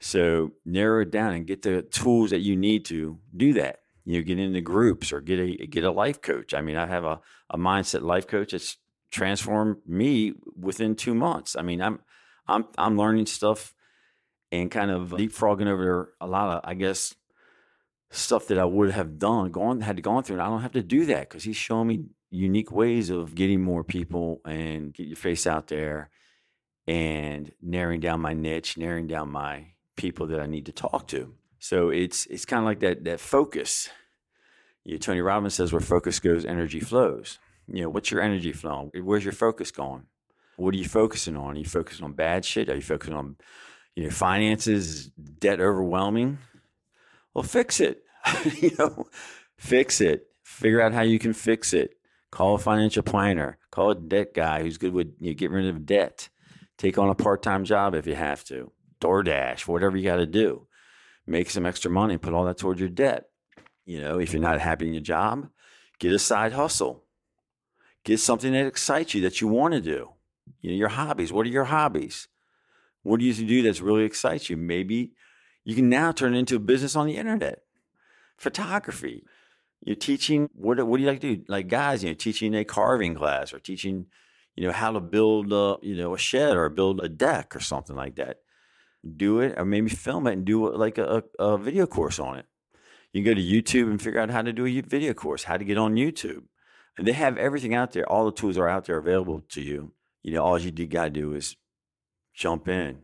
So 0.00 0.52
narrow 0.64 1.02
it 1.02 1.10
down 1.10 1.32
and 1.32 1.46
get 1.46 1.62
the 1.62 1.82
tools 1.82 2.30
that 2.30 2.40
you 2.40 2.56
need 2.56 2.84
to 2.86 3.18
do 3.36 3.52
that. 3.54 3.80
You 4.04 4.18
know, 4.18 4.24
get 4.24 4.38
into 4.38 4.60
groups 4.60 5.12
or 5.12 5.20
get 5.20 5.38
a 5.38 5.66
get 5.66 5.84
a 5.84 5.90
life 5.90 6.22
coach. 6.22 6.54
I 6.54 6.62
mean, 6.62 6.76
I 6.76 6.86
have 6.86 7.04
a, 7.04 7.20
a 7.50 7.58
mindset 7.58 8.02
life 8.02 8.26
coach 8.26 8.52
that's 8.52 8.78
transformed 9.10 9.78
me 9.86 10.34
within 10.58 10.94
two 10.94 11.14
months. 11.14 11.56
I 11.56 11.62
mean, 11.62 11.82
I'm 11.82 12.00
I'm 12.46 12.66
I'm 12.78 12.96
learning 12.96 13.26
stuff 13.26 13.74
and 14.50 14.70
kind 14.70 14.90
of 14.90 15.10
leapfrogging 15.10 15.66
over 15.66 16.14
a 16.20 16.26
lot 16.26 16.56
of, 16.56 16.60
I 16.64 16.72
guess, 16.74 17.14
stuff 18.10 18.46
that 18.46 18.58
I 18.58 18.64
would 18.64 18.92
have 18.92 19.18
done, 19.18 19.50
gone 19.50 19.82
had 19.82 20.02
gone 20.02 20.22
through, 20.22 20.36
and 20.36 20.42
I 20.42 20.46
don't 20.46 20.62
have 20.62 20.72
to 20.72 20.82
do 20.82 21.04
that 21.06 21.28
because 21.28 21.44
he's 21.44 21.56
showing 21.56 21.88
me 21.88 22.04
unique 22.30 22.72
ways 22.72 23.10
of 23.10 23.34
getting 23.34 23.62
more 23.62 23.84
people 23.84 24.40
and 24.46 24.94
get 24.94 25.06
your 25.06 25.16
face 25.16 25.46
out 25.46 25.66
there 25.66 26.10
and 26.88 27.52
narrowing 27.60 28.00
down 28.00 28.20
my 28.20 28.32
niche, 28.32 28.78
narrowing 28.78 29.06
down 29.06 29.30
my 29.30 29.66
people 29.96 30.26
that 30.28 30.40
I 30.40 30.46
need 30.46 30.66
to 30.66 30.72
talk 30.72 31.06
to. 31.08 31.34
So 31.58 31.90
it's 31.90 32.26
it's 32.26 32.46
kind 32.46 32.60
of 32.60 32.66
like 32.66 32.80
that 32.80 33.04
that 33.04 33.20
focus. 33.20 33.90
You 34.84 34.94
know, 34.94 34.98
Tony 34.98 35.20
Robbins 35.20 35.54
says 35.54 35.70
where 35.72 35.80
focus 35.80 36.18
goes, 36.18 36.46
energy 36.46 36.80
flows. 36.80 37.38
You 37.66 37.82
know, 37.82 37.90
what's 37.90 38.10
your 38.10 38.22
energy 38.22 38.52
flow? 38.52 38.90
Where's 38.94 39.24
your 39.24 39.34
focus 39.34 39.70
going? 39.70 40.06
What 40.56 40.72
are 40.74 40.78
you 40.78 40.88
focusing 40.88 41.36
on? 41.36 41.56
Are 41.56 41.58
you 41.58 41.66
focusing 41.66 42.06
on 42.06 42.14
bad 42.14 42.44
shit? 42.44 42.70
Are 42.70 42.74
you 42.74 42.80
focusing 42.80 43.14
on 43.14 43.36
you 43.94 44.04
know 44.04 44.10
finances, 44.10 45.08
debt 45.08 45.60
overwhelming? 45.60 46.38
Well, 47.34 47.44
fix 47.44 47.80
it. 47.80 48.02
you 48.56 48.70
know, 48.78 49.06
fix 49.58 50.00
it. 50.00 50.28
Figure 50.42 50.80
out 50.80 50.94
how 50.94 51.02
you 51.02 51.18
can 51.18 51.34
fix 51.34 51.74
it. 51.74 51.98
Call 52.30 52.54
a 52.54 52.58
financial 52.58 53.02
planner. 53.02 53.58
Call 53.70 53.90
a 53.90 53.94
debt 53.94 54.32
guy 54.34 54.62
who's 54.62 54.78
good 54.78 54.94
with 54.94 55.14
you 55.20 55.30
know, 55.30 55.34
getting 55.34 55.56
rid 55.56 55.66
of 55.66 55.84
debt. 55.84 56.30
Take 56.78 56.96
on 56.96 57.10
a 57.10 57.14
part 57.14 57.42
time 57.42 57.64
job 57.64 57.94
if 57.94 58.06
you 58.06 58.14
have 58.14 58.44
to. 58.44 58.72
DoorDash, 59.00 59.66
whatever 59.66 59.96
you 59.96 60.04
got 60.04 60.16
to 60.16 60.26
do. 60.26 60.66
Make 61.26 61.50
some 61.50 61.66
extra 61.66 61.90
money, 61.90 62.16
put 62.16 62.32
all 62.32 62.44
that 62.46 62.56
towards 62.56 62.80
your 62.80 62.88
debt. 62.88 63.28
You 63.84 64.00
know, 64.00 64.18
if 64.18 64.32
you're 64.32 64.42
not 64.42 64.60
happy 64.60 64.86
in 64.86 64.94
your 64.94 65.02
job, 65.02 65.48
get 65.98 66.12
a 66.12 66.18
side 66.18 66.52
hustle. 66.52 67.04
Get 68.04 68.20
something 68.20 68.52
that 68.52 68.66
excites 68.66 69.14
you 69.14 69.20
that 69.22 69.40
you 69.40 69.48
want 69.48 69.74
to 69.74 69.80
do. 69.80 70.10
You 70.60 70.70
know, 70.70 70.76
your 70.76 70.88
hobbies. 70.88 71.32
What 71.32 71.46
are 71.46 71.50
your 71.50 71.64
hobbies? 71.64 72.28
What 73.02 73.20
do 73.20 73.26
you 73.26 73.34
do 73.34 73.62
that's 73.62 73.80
really 73.80 74.04
excites 74.04 74.48
you? 74.48 74.56
Maybe 74.56 75.12
you 75.64 75.74
can 75.74 75.88
now 75.88 76.12
turn 76.12 76.34
it 76.34 76.38
into 76.38 76.56
a 76.56 76.60
business 76.60 76.96
on 76.96 77.06
the 77.06 77.16
internet. 77.16 77.62
Photography. 78.36 79.24
You're 79.84 79.96
teaching 79.96 80.48
what 80.54 80.84
what 80.86 80.96
do 80.96 81.02
you 81.02 81.08
like 81.08 81.20
to 81.20 81.36
do? 81.36 81.44
Like 81.48 81.68
guys, 81.68 82.02
you 82.02 82.10
know, 82.10 82.14
teaching 82.14 82.54
a 82.54 82.64
carving 82.64 83.14
class 83.14 83.52
or 83.52 83.58
teaching, 83.58 84.06
you 84.58 84.66
know, 84.66 84.72
how 84.72 84.92
to 84.92 85.00
build 85.00 85.52
a, 85.52 85.76
you 85.82 85.96
know, 85.96 86.14
a 86.14 86.18
shed 86.18 86.56
or 86.56 86.68
build 86.68 87.00
a 87.00 87.08
deck 87.08 87.54
or 87.54 87.60
something 87.60 87.96
like 87.96 88.16
that 88.16 88.38
do 89.16 89.40
it 89.40 89.54
or 89.56 89.64
maybe 89.64 89.88
film 89.88 90.26
it 90.26 90.32
and 90.32 90.44
do 90.44 90.70
like 90.74 90.98
a, 90.98 91.22
a 91.38 91.56
video 91.56 91.86
course 91.86 92.18
on 92.18 92.38
it. 92.38 92.46
You 93.12 93.22
can 93.22 93.32
go 93.32 93.40
to 93.40 93.46
YouTube 93.46 93.90
and 93.90 94.00
figure 94.00 94.20
out 94.20 94.30
how 94.30 94.42
to 94.42 94.52
do 94.52 94.66
a 94.66 94.80
video 94.80 95.14
course, 95.14 95.44
how 95.44 95.56
to 95.56 95.64
get 95.64 95.78
on 95.78 95.94
YouTube. 95.94 96.44
And 96.96 97.06
they 97.06 97.12
have 97.12 97.38
everything 97.38 97.74
out 97.74 97.92
there. 97.92 98.10
All 98.10 98.26
the 98.26 98.32
tools 98.32 98.58
are 98.58 98.68
out 98.68 98.84
there 98.84 98.98
available 98.98 99.42
to 99.50 99.62
you. 99.62 99.92
You 100.22 100.32
know, 100.32 100.42
all 100.42 100.58
you 100.58 100.70
got 100.86 101.04
to 101.04 101.10
do 101.10 101.32
is 101.34 101.56
jump 102.34 102.68
in, 102.68 102.98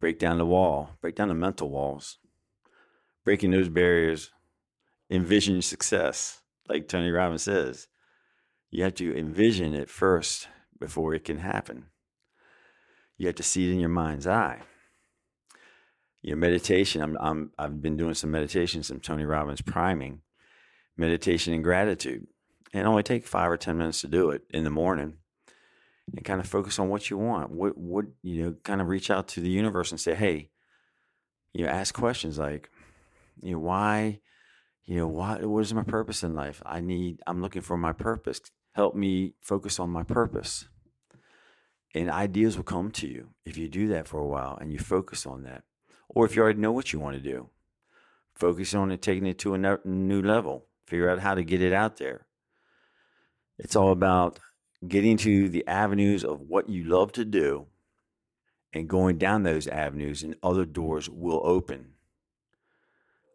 break 0.00 0.18
down 0.18 0.38
the 0.38 0.46
wall, 0.46 0.96
break 1.00 1.14
down 1.14 1.28
the 1.28 1.34
mental 1.34 1.68
walls, 1.68 2.18
breaking 3.24 3.50
those 3.50 3.68
barriers, 3.68 4.30
envision 5.10 5.60
success. 5.62 6.40
Like 6.68 6.88
Tony 6.88 7.10
Robbins 7.10 7.42
says, 7.42 7.88
you 8.72 8.82
have 8.82 8.94
to 8.94 9.16
envision 9.16 9.74
it 9.74 9.90
first 9.90 10.48
before 10.80 11.14
it 11.14 11.24
can 11.24 11.38
happen. 11.38 11.84
You 13.18 13.26
have 13.26 13.36
to 13.36 13.42
see 13.42 13.68
it 13.68 13.72
in 13.72 13.78
your 13.78 13.90
mind's 13.90 14.26
eye. 14.26 14.62
Your 16.22 16.38
meditation, 16.38 17.02
I'm, 17.02 17.16
I'm, 17.20 17.50
I've 17.58 17.82
been 17.82 17.98
doing 17.98 18.14
some 18.14 18.30
meditation, 18.30 18.82
some 18.82 18.98
Tony 18.98 19.24
Robbins 19.24 19.60
priming, 19.60 20.22
meditation 20.96 21.52
and 21.52 21.62
gratitude. 21.62 22.26
And 22.72 22.86
only 22.88 23.02
take 23.02 23.26
five 23.26 23.50
or 23.50 23.58
10 23.58 23.76
minutes 23.76 24.00
to 24.00 24.08
do 24.08 24.30
it 24.30 24.42
in 24.48 24.64
the 24.64 24.70
morning 24.70 25.18
and 26.16 26.24
kind 26.24 26.40
of 26.40 26.48
focus 26.48 26.78
on 26.78 26.88
what 26.88 27.10
you 27.10 27.18
want. 27.18 27.50
What, 27.50 27.76
what, 27.76 28.06
you 28.22 28.42
know, 28.42 28.54
kind 28.62 28.80
of 28.80 28.88
reach 28.88 29.10
out 29.10 29.28
to 29.28 29.40
the 29.40 29.50
universe 29.50 29.90
and 29.90 30.00
say, 30.00 30.14
hey, 30.14 30.48
you 31.52 31.66
know, 31.66 31.70
ask 31.70 31.94
questions 31.94 32.38
like, 32.38 32.70
you 33.42 33.52
know, 33.52 33.58
why, 33.58 34.20
you 34.86 34.96
know, 34.96 35.06
why, 35.06 35.36
what 35.44 35.60
is 35.60 35.74
my 35.74 35.82
purpose 35.82 36.22
in 36.22 36.34
life? 36.34 36.62
I 36.64 36.80
need, 36.80 37.20
I'm 37.26 37.42
looking 37.42 37.62
for 37.62 37.76
my 37.76 37.92
purpose. 37.92 38.40
Help 38.72 38.94
me 38.94 39.34
focus 39.40 39.78
on 39.78 39.90
my 39.90 40.02
purpose 40.02 40.66
and 41.94 42.10
ideas 42.10 42.56
will 42.56 42.64
come 42.64 42.90
to 42.90 43.06
you 43.06 43.28
if 43.44 43.56
you 43.56 43.68
do 43.68 43.88
that 43.88 44.08
for 44.08 44.20
a 44.20 44.26
while 44.26 44.56
and 44.60 44.72
you 44.72 44.78
focus 44.78 45.26
on 45.26 45.42
that. 45.42 45.64
Or 46.08 46.24
if 46.24 46.34
you 46.34 46.42
already 46.42 46.60
know 46.60 46.72
what 46.72 46.92
you 46.92 46.98
want 46.98 47.16
to 47.16 47.22
do, 47.22 47.50
focus 48.34 48.74
on 48.74 48.90
it, 48.90 49.02
taking 49.02 49.26
it 49.26 49.38
to 49.40 49.54
a 49.54 49.78
new 49.84 50.22
level, 50.22 50.66
figure 50.86 51.10
out 51.10 51.20
how 51.20 51.34
to 51.34 51.44
get 51.44 51.62
it 51.62 51.72
out 51.72 51.98
there. 51.98 52.26
It's 53.58 53.76
all 53.76 53.92
about 53.92 54.38
getting 54.86 55.16
to 55.18 55.48
the 55.48 55.66
avenues 55.66 56.24
of 56.24 56.40
what 56.40 56.68
you 56.68 56.84
love 56.84 57.12
to 57.12 57.24
do 57.24 57.66
and 58.72 58.88
going 58.88 59.18
down 59.18 59.42
those 59.42 59.66
avenues, 59.66 60.22
and 60.22 60.34
other 60.42 60.64
doors 60.64 61.08
will 61.10 61.42
open. 61.44 61.92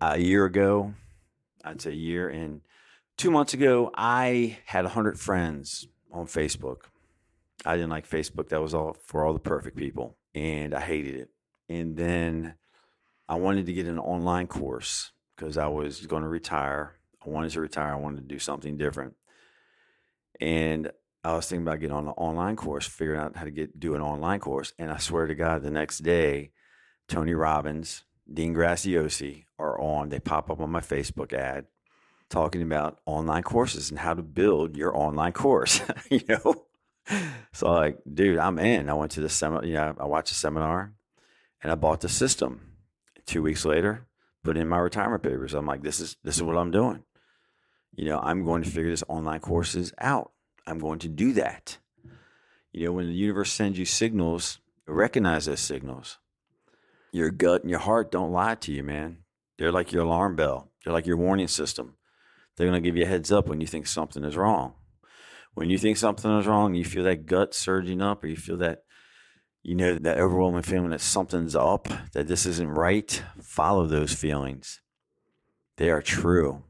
A 0.02 0.18
year 0.18 0.46
ago, 0.46 0.96
I'd 1.64 1.80
say 1.80 1.92
a 1.92 1.94
year 1.94 2.28
and 2.28 2.62
two 3.18 3.32
months 3.32 3.54
ago, 3.54 3.92
I 3.96 4.60
had 4.66 4.86
100 4.86 5.20
friends 5.20 5.88
on 6.12 6.26
Facebook 6.28 6.86
I 7.66 7.76
didn't 7.76 7.90
like 7.90 8.10
Facebook. 8.10 8.50
That 8.50 8.62
was 8.62 8.74
all 8.74 8.96
for 9.06 9.26
all 9.26 9.34
the 9.34 9.40
perfect 9.40 9.78
people, 9.78 10.18
and 10.36 10.74
I 10.74 10.82
hated 10.82 11.16
it. 11.16 11.30
And 11.70 11.98
then 11.98 12.56
I 13.28 13.36
wanted 13.36 13.66
to 13.66 13.74
get 13.74 13.88
an 13.88 14.00
online 14.00 14.48
course 14.48 15.12
because 15.36 15.58
I 15.58 15.68
was 15.68 16.06
going 16.06 16.24
to 16.24 16.30
retire. 16.30 16.96
I 17.26 17.30
wanted 17.30 17.52
to 17.52 17.62
retire. 17.62 17.94
I 17.94 17.98
wanted 17.98 18.22
to 18.22 18.34
do 18.34 18.40
something 18.40 18.78
different, 18.78 19.16
and 20.40 20.92
I 21.24 21.34
was 21.34 21.48
thinking 21.48 21.68
about 21.68 21.80
getting 21.80 21.96
on 21.96 22.08
an 22.08 22.14
online 22.14 22.56
course, 22.56 22.88
figuring 22.88 23.20
out 23.20 23.36
how 23.36 23.44
to 23.44 23.52
get 23.52 23.80
do 23.80 23.96
an 23.96 24.02
online 24.02 24.40
course. 24.40 24.74
And 24.78 24.92
I 24.92 24.98
swear 24.98 25.28
to 25.28 25.36
God, 25.36 25.64
the 25.64 25.72
next 25.72 26.00
day, 26.00 26.52
Tony 27.10 27.34
Robbins, 27.34 28.06
Dean 28.32 28.54
Graziosi 28.54 29.46
are 29.58 29.80
on. 29.82 30.10
They 30.10 30.20
pop 30.20 30.50
up 30.50 30.62
on 30.62 30.70
my 30.70 30.82
Facebook 30.82 31.34
ad 31.34 31.66
talking 32.30 32.62
about 32.62 33.00
online 33.06 33.44
courses 33.44 33.90
and 33.90 34.00
how 34.00 34.14
to 34.14 34.22
build 34.22 34.76
your 34.76 34.96
online 34.98 35.34
course. 35.34 35.82
you 36.12 36.22
know, 36.28 36.66
so 37.54 37.72
like, 37.72 38.00
dude, 38.12 38.38
I'm 38.38 38.60
in. 38.60 38.90
I 38.90 38.94
went 38.94 39.12
to 39.14 39.22
the 39.22 39.30
seminar. 39.30 39.66
You 39.66 39.74
know, 39.74 39.96
I 40.00 40.06
watched 40.06 40.30
the 40.30 40.36
seminar, 40.36 40.94
and 41.62 41.72
I 41.72 41.76
bought 41.76 42.02
the 42.02 42.10
system. 42.10 42.62
Two 43.26 43.42
weeks 43.42 43.66
later, 43.66 44.08
put 44.44 44.56
in 44.56 44.70
my 44.70 44.78
retirement 44.78 45.24
papers. 45.24 45.54
I'm 45.54 45.66
like, 45.66 45.82
this 45.84 46.00
is 46.00 46.16
this 46.24 46.36
is 46.36 46.44
what 46.44 46.58
I'm 46.58 46.72
doing. 46.72 47.04
You 47.96 48.06
know, 48.06 48.20
I'm 48.20 48.46
going 48.46 48.64
to 48.64 48.70
figure 48.70 48.92
this 48.92 49.04
online 49.08 49.40
courses 49.40 49.94
out. 50.00 50.32
I'm 50.66 50.80
going 50.80 51.00
to 51.00 51.08
do 51.08 51.34
that. 51.34 51.78
You 52.72 52.86
know, 52.86 52.92
when 52.94 53.08
the 53.08 53.14
universe 53.14 53.52
sends 53.52 53.80
you 53.80 53.86
signals, 53.86 54.60
recognize 54.88 55.46
those 55.46 55.60
signals. 55.60 56.20
Your 57.12 57.32
gut 57.32 57.62
and 57.62 57.70
your 57.70 57.80
heart 57.80 58.12
don't 58.12 58.32
lie 58.32 58.56
to 58.56 58.72
you, 58.72 58.84
man. 58.84 59.24
They're 59.58 59.72
like 59.72 59.92
your 59.92 60.04
alarm 60.04 60.36
bell. 60.36 60.72
They're 60.84 60.94
like 60.94 61.08
your 61.08 61.18
warning 61.18 61.48
system. 61.48 61.97
They're 62.58 62.68
going 62.68 62.82
to 62.82 62.86
give 62.88 62.98
you 62.98 63.06
a 63.06 63.08
heads 63.08 63.32
up 63.32 63.48
when 63.48 63.62
you 63.62 63.68
think 63.68 63.88
something 63.88 64.24
is 64.24 64.36
wrong 64.36 64.74
when 65.58 65.72
you 65.72 65.80
think 65.80 65.98
something 65.98 66.38
is 66.38 66.46
wrong, 66.46 66.76
you 66.76 66.86
feel 66.86 67.04
that 67.06 67.26
gut 67.26 67.56
surging 67.56 68.00
up, 68.00 68.24
or 68.24 68.28
you 68.28 68.36
feel 68.36 68.58
that, 68.58 68.84
you 69.64 69.74
know, 69.74 69.96
that 69.96 70.20
overwhelming 70.20 70.62
feeling 70.62 70.92
that 70.92 71.02
something's 71.02 71.56
up, 71.56 71.88
that 72.14 72.28
this 72.28 72.46
isn't 72.46 72.70
right, 72.70 73.24
follow 73.42 73.88
those 73.88 74.14
feelings. 74.14 74.82
They 75.78 75.90
are 75.90 76.04
true. 76.04 76.62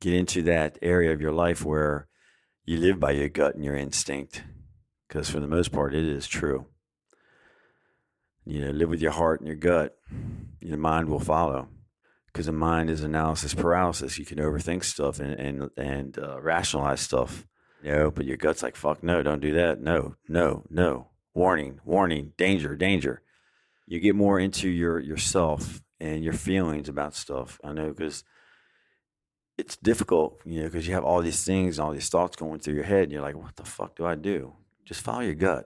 Get 0.00 0.14
into 0.14 0.40
that 0.44 0.78
area 0.80 1.12
of 1.12 1.20
your 1.20 1.32
life 1.32 1.66
where 1.66 2.08
you 2.64 2.78
live 2.78 2.98
by 2.98 3.10
your 3.10 3.28
gut 3.28 3.56
and 3.56 3.62
your 3.62 3.76
instinct, 3.76 4.42
because 5.06 5.28
for 5.28 5.40
the 5.40 5.46
most 5.46 5.70
part, 5.70 5.94
it 5.94 6.06
is 6.06 6.26
true. 6.26 6.68
You 8.46 8.64
know, 8.64 8.70
live 8.70 8.88
with 8.88 9.02
your 9.02 9.12
heart 9.12 9.40
and 9.40 9.48
your 9.48 9.56
gut. 9.56 9.98
Your 10.62 10.78
mind 10.78 11.10
will 11.10 11.20
follow 11.20 11.68
because 12.32 12.46
the 12.46 12.52
mind 12.52 12.90
is 12.90 13.02
analysis 13.02 13.54
paralysis. 13.54 14.18
You 14.18 14.24
can 14.24 14.38
overthink 14.38 14.84
stuff 14.84 15.20
and 15.20 15.34
and 15.34 15.70
and 15.76 16.18
uh, 16.18 16.40
rationalize 16.40 17.00
stuff 17.00 17.46
no, 17.82 18.10
but 18.10 18.26
your 18.26 18.36
gut's 18.36 18.62
like, 18.62 18.76
fuck 18.76 19.02
no, 19.02 19.22
don't 19.22 19.40
do 19.40 19.54
that. 19.54 19.80
No, 19.80 20.14
no, 20.28 20.64
no. 20.70 21.08
Warning, 21.34 21.80
warning, 21.84 22.32
danger, 22.36 22.76
danger. 22.76 23.22
You 23.86 23.98
get 23.98 24.14
more 24.14 24.38
into 24.38 24.68
your 24.68 25.00
yourself 25.00 25.82
and 25.98 26.22
your 26.22 26.32
feelings 26.32 26.88
about 26.88 27.14
stuff. 27.14 27.60
I 27.64 27.72
know 27.72 27.88
because 27.88 28.22
it's 29.58 29.76
difficult, 29.76 30.40
you 30.44 30.60
know, 30.60 30.66
because 30.66 30.86
you 30.86 30.94
have 30.94 31.04
all 31.04 31.20
these 31.22 31.44
things, 31.44 31.78
all 31.78 31.92
these 31.92 32.08
thoughts 32.08 32.36
going 32.36 32.60
through 32.60 32.74
your 32.74 32.84
head, 32.84 33.04
and 33.04 33.12
you're 33.12 33.22
like, 33.22 33.36
what 33.36 33.56
the 33.56 33.64
fuck 33.64 33.96
do 33.96 34.06
I 34.06 34.14
do? 34.14 34.54
Just 34.84 35.00
follow 35.00 35.20
your 35.20 35.34
gut. 35.34 35.64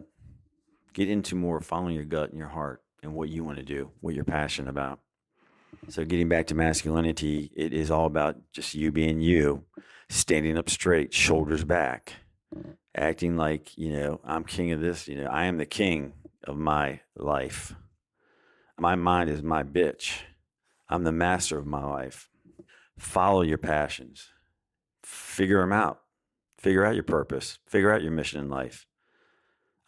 Get 0.92 1.10
into 1.10 1.34
more 1.34 1.60
following 1.60 1.94
your 1.94 2.04
gut 2.04 2.30
and 2.30 2.38
your 2.38 2.48
heart 2.48 2.82
and 3.02 3.14
what 3.14 3.28
you 3.28 3.44
want 3.44 3.58
to 3.58 3.64
do, 3.64 3.90
what 4.00 4.14
you're 4.14 4.24
passionate 4.24 4.70
about. 4.70 5.00
So, 5.88 6.04
getting 6.04 6.28
back 6.28 6.48
to 6.48 6.54
masculinity, 6.54 7.50
it 7.54 7.72
is 7.72 7.90
all 7.90 8.06
about 8.06 8.36
just 8.52 8.74
you 8.74 8.90
being 8.90 9.20
you 9.20 9.64
standing 10.08 10.58
up 10.58 10.68
straight, 10.68 11.14
shoulders 11.14 11.64
back, 11.64 12.14
acting 12.94 13.36
like, 13.36 13.76
you 13.78 13.92
know, 13.92 14.20
I'm 14.24 14.44
king 14.44 14.72
of 14.72 14.80
this, 14.80 15.06
you 15.06 15.16
know, 15.22 15.28
I 15.30 15.44
am 15.46 15.58
the 15.58 15.66
king 15.66 16.12
of 16.44 16.56
my 16.56 17.00
life. 17.16 17.74
My 18.78 18.94
mind 18.94 19.30
is 19.30 19.42
my 19.42 19.62
bitch. 19.62 20.20
I'm 20.88 21.04
the 21.04 21.12
master 21.12 21.58
of 21.58 21.66
my 21.66 21.84
life. 21.84 22.28
Follow 22.98 23.42
your 23.42 23.58
passions. 23.58 24.30
Figure 25.02 25.60
them 25.60 25.72
out. 25.72 26.00
Figure 26.58 26.84
out 26.84 26.94
your 26.94 27.04
purpose. 27.04 27.58
Figure 27.66 27.92
out 27.92 28.02
your 28.02 28.12
mission 28.12 28.40
in 28.40 28.48
life. 28.48 28.86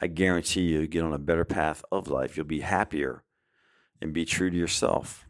I 0.00 0.06
guarantee 0.06 0.62
you, 0.62 0.86
get 0.86 1.02
on 1.02 1.12
a 1.12 1.18
better 1.18 1.44
path 1.44 1.84
of 1.90 2.08
life. 2.08 2.36
You'll 2.36 2.46
be 2.46 2.60
happier 2.60 3.24
and 4.00 4.12
be 4.12 4.24
true 4.24 4.48
to 4.48 4.56
yourself. 4.56 5.27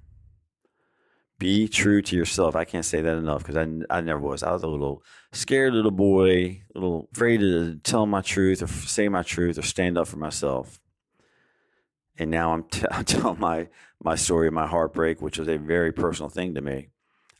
Be 1.38 1.68
true 1.68 2.02
to 2.02 2.16
yourself. 2.16 2.56
I 2.56 2.64
can't 2.64 2.84
say 2.84 3.00
that 3.00 3.16
enough 3.16 3.44
because 3.44 3.56
I, 3.56 3.96
I 3.96 4.00
never 4.00 4.18
was. 4.18 4.42
I 4.42 4.52
was 4.52 4.64
a 4.64 4.68
little 4.68 5.04
scared 5.32 5.72
little 5.72 5.92
boy, 5.92 6.62
a 6.74 6.78
little 6.78 7.08
afraid 7.12 7.38
to 7.40 7.76
tell 7.76 8.06
my 8.06 8.22
truth 8.22 8.60
or 8.60 8.66
say 8.66 9.08
my 9.08 9.22
truth 9.22 9.56
or 9.56 9.62
stand 9.62 9.96
up 9.96 10.08
for 10.08 10.16
myself. 10.16 10.80
And 12.18 12.32
now 12.32 12.52
I'm, 12.52 12.64
t- 12.64 12.86
I'm 12.90 13.04
telling 13.04 13.38
my, 13.38 13.68
my 14.02 14.16
story 14.16 14.48
of 14.48 14.54
my 14.54 14.66
heartbreak, 14.66 15.22
which 15.22 15.38
was 15.38 15.48
a 15.48 15.58
very 15.58 15.92
personal 15.92 16.28
thing 16.28 16.54
to 16.54 16.60
me. 16.60 16.88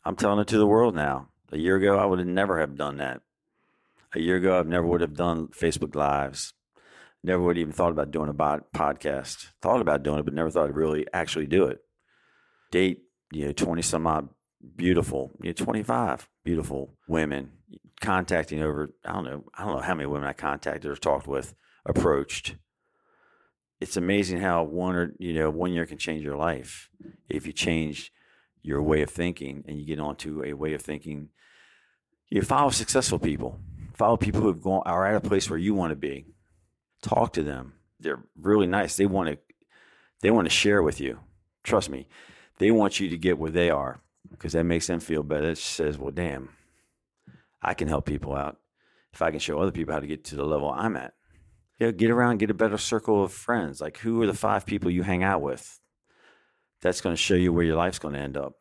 I'm 0.04 0.14
telling 0.14 0.38
it 0.38 0.46
to 0.48 0.58
the 0.58 0.66
world 0.66 0.94
now. 0.94 1.28
A 1.50 1.58
year 1.58 1.76
ago, 1.76 1.98
I 1.98 2.04
would 2.04 2.20
have 2.20 2.28
never 2.28 2.60
have 2.60 2.76
done 2.76 2.98
that. 2.98 3.22
A 4.14 4.20
year 4.20 4.36
ago, 4.36 4.60
I 4.60 4.62
never 4.62 4.86
would 4.86 5.00
have 5.00 5.16
done 5.16 5.48
Facebook 5.48 5.94
Lives. 5.94 6.52
Never 7.24 7.42
would 7.42 7.56
have 7.56 7.62
even 7.62 7.72
thought 7.72 7.90
about 7.90 8.12
doing 8.12 8.28
a 8.28 8.34
podcast. 8.34 9.48
Thought 9.60 9.80
about 9.80 10.04
doing 10.04 10.20
it, 10.20 10.24
but 10.24 10.34
never 10.34 10.50
thought 10.50 10.68
I'd 10.68 10.76
really 10.76 11.06
actually 11.12 11.46
do 11.46 11.64
it. 11.64 11.80
Date, 12.70 13.02
you 13.32 13.46
know, 13.46 13.52
20 13.52 13.82
some 13.82 14.06
odd 14.06 14.28
beautiful, 14.76 15.30
you 15.42 15.50
know, 15.50 15.54
25 15.54 16.28
beautiful 16.44 16.94
women 17.06 17.52
contacting 18.00 18.62
over, 18.62 18.94
I 19.04 19.12
don't 19.12 19.24
know, 19.24 19.44
I 19.56 19.64
don't 19.64 19.76
know 19.76 19.82
how 19.82 19.94
many 19.94 20.06
women 20.06 20.28
I 20.28 20.32
contacted 20.32 20.90
or 20.90 20.96
talked 20.96 21.26
with, 21.26 21.54
approached. 21.84 22.56
It's 23.80 23.96
amazing 23.96 24.40
how 24.40 24.64
one 24.64 24.96
or, 24.96 25.14
you 25.18 25.34
know, 25.34 25.50
one 25.50 25.72
year 25.72 25.86
can 25.86 25.98
change 25.98 26.22
your 26.24 26.36
life 26.36 26.90
if 27.28 27.46
you 27.46 27.52
change 27.52 28.12
your 28.62 28.82
way 28.82 29.02
of 29.02 29.10
thinking 29.10 29.64
and 29.68 29.78
you 29.78 29.86
get 29.86 30.00
onto 30.00 30.44
a 30.44 30.52
way 30.54 30.74
of 30.74 30.82
thinking. 30.82 31.28
You 32.28 32.42
follow 32.42 32.70
successful 32.70 33.18
people, 33.18 33.60
follow 33.94 34.16
people 34.16 34.40
who 34.40 34.48
have 34.48 34.62
gone, 34.62 34.82
are 34.84 35.06
at 35.06 35.14
a 35.14 35.28
place 35.28 35.48
where 35.48 35.58
you 35.58 35.74
want 35.74 35.90
to 35.90 35.96
be 35.96 36.26
talk 37.02 37.32
to 37.34 37.42
them. 37.42 37.74
They're 38.00 38.22
really 38.36 38.66
nice. 38.66 38.96
They 38.96 39.06
want 39.06 39.28
to 39.30 39.38
they 40.20 40.30
want 40.30 40.46
to 40.46 40.50
share 40.50 40.82
with 40.82 41.00
you. 41.00 41.20
Trust 41.62 41.90
me. 41.90 42.08
They 42.58 42.70
want 42.70 43.00
you 43.00 43.08
to 43.08 43.16
get 43.16 43.38
where 43.38 43.50
they 43.50 43.70
are 43.70 44.00
because 44.30 44.52
that 44.52 44.64
makes 44.64 44.86
them 44.86 45.00
feel 45.00 45.22
better. 45.22 45.50
It 45.50 45.58
says, 45.58 45.96
well, 45.96 46.10
damn, 46.10 46.50
I 47.62 47.74
can 47.74 47.88
help 47.88 48.06
people 48.06 48.34
out 48.34 48.56
if 49.12 49.22
I 49.22 49.30
can 49.30 49.40
show 49.40 49.58
other 49.58 49.72
people 49.72 49.94
how 49.94 50.00
to 50.00 50.06
get 50.06 50.24
to 50.26 50.36
the 50.36 50.44
level 50.44 50.70
I'm 50.70 50.96
at. 50.96 51.14
Yeah, 51.78 51.92
get 51.92 52.10
around, 52.10 52.38
get 52.38 52.50
a 52.50 52.54
better 52.54 52.78
circle 52.78 53.22
of 53.22 53.32
friends. 53.32 53.80
Like, 53.80 53.98
who 53.98 54.20
are 54.22 54.26
the 54.26 54.34
five 54.34 54.66
people 54.66 54.90
you 54.90 55.04
hang 55.04 55.22
out 55.22 55.42
with? 55.42 55.78
That's 56.82 57.00
going 57.00 57.14
to 57.14 57.22
show 57.22 57.34
you 57.34 57.52
where 57.52 57.64
your 57.64 57.76
life's 57.76 58.00
going 58.00 58.14
to 58.14 58.20
end 58.20 58.36
up. 58.36 58.54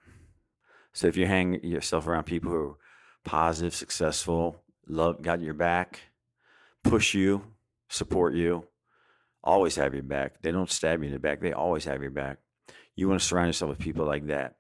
So 0.94 1.08
if 1.08 1.18
you 1.18 1.26
hang 1.26 1.64
yourself 1.64 2.08
around 2.08 2.24
people 2.24 2.52
who 2.52 2.58
are 2.58 2.76
positive, 3.26 3.76
successful, 3.76 4.64
love, 4.88 5.22
got 5.22 5.42
your 5.42 5.54
back, 5.54 6.00
push 6.84 7.14
you, 7.14 7.44
support 7.90 8.34
you, 8.36 8.66
always 9.44 9.76
have 9.76 9.94
your 9.94 10.04
back. 10.04 10.42
They 10.42 10.52
don't 10.52 10.72
stab 10.72 11.02
you 11.02 11.08
in 11.08 11.14
the 11.14 11.20
back, 11.20 11.42
they 11.42 11.54
always 11.54 11.86
have 11.86 12.02
your 12.02 12.12
back. 12.12 12.38
You 12.98 13.08
want 13.08 13.22
to 13.22 13.26
surround 13.26 13.48
yourself 13.48 13.70
with 13.70 13.80
people 13.80 14.06
like 14.06 14.28
that 14.28 14.56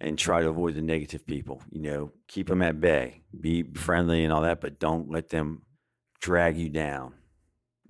and 0.00 0.18
try 0.18 0.42
to 0.42 0.48
avoid 0.48 0.74
the 0.74 0.82
negative 0.82 1.26
people. 1.26 1.62
You 1.70 1.82
know, 1.82 2.12
keep 2.26 2.48
them 2.48 2.62
at 2.62 2.80
bay, 2.80 3.22
be 3.38 3.62
friendly 3.62 4.24
and 4.24 4.32
all 4.32 4.42
that, 4.42 4.60
but 4.60 4.80
don't 4.80 5.10
let 5.10 5.28
them 5.28 5.62
drag 6.20 6.56
you 6.56 6.70
down. 6.70 7.14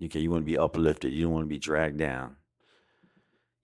Okay, 0.04 0.20
you 0.20 0.30
want 0.30 0.42
to 0.42 0.46
be 0.46 0.58
uplifted. 0.58 1.12
You 1.12 1.24
don't 1.24 1.32
want 1.32 1.44
to 1.44 1.48
be 1.48 1.58
dragged 1.58 1.96
down. 1.96 2.36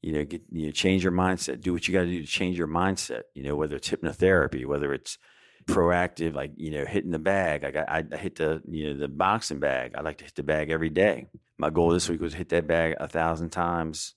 You 0.01 0.13
know, 0.13 0.25
get 0.25 0.43
you 0.51 0.67
know, 0.67 0.73
change 0.73 1.03
your 1.03 1.13
mindset. 1.13 1.61
Do 1.61 1.73
what 1.73 1.87
you 1.87 1.93
got 1.93 2.03
to 2.03 2.07
do 2.11 2.21
to 2.21 2.27
change 2.27 2.57
your 2.57 2.69
mindset. 2.69 3.23
You 3.35 3.43
know, 3.43 3.57
whether 3.57 3.77
it's 3.77 3.91
hypnotherapy, 3.91 4.65
whether 4.65 4.95
it's 4.95 5.19
proactive, 5.67 6.35
like 6.35 6.53
you 6.57 6.71
know, 6.71 6.85
hitting 6.85 7.11
the 7.11 7.19
bag. 7.19 7.65
I 7.65 7.71
got 7.71 7.89
I, 7.89 8.05
I 8.13 8.17
hit 8.17 8.37
the 8.37 8.63
you 8.69 8.89
know 8.89 9.01
the 9.01 9.09
boxing 9.09 9.59
bag. 9.59 9.93
I 9.97 10.01
like 10.01 10.19
to 10.19 10.25
hit 10.25 10.35
the 10.35 10.43
bag 10.43 10.71
every 10.71 10.91
day. 10.91 11.27
My 11.59 11.71
goal 11.71 11.91
this 11.91 12.09
week 12.09 12.21
was 12.21 12.35
hit 12.35 12.49
that 12.51 12.67
bag 12.67 12.97
a 12.99 13.09
thousand 13.09 13.51
times 13.51 14.15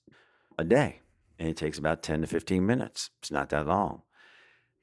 a 0.58 0.64
day, 0.64 1.00
and 1.38 1.48
it 1.48 1.56
takes 1.56 1.78
about 1.78 2.02
ten 2.02 2.20
to 2.20 2.26
fifteen 2.26 2.66
minutes. 2.66 3.10
It's 3.20 3.30
not 3.30 3.50
that 3.50 3.66
long, 3.66 4.02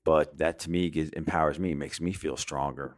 but 0.04 0.38
that 0.38 0.60
to 0.60 0.70
me 0.70 0.90
gives, 0.90 1.10
empowers 1.12 1.60
me, 1.60 1.74
makes 1.74 2.00
me 2.00 2.14
feel 2.14 2.38
stronger. 2.38 2.98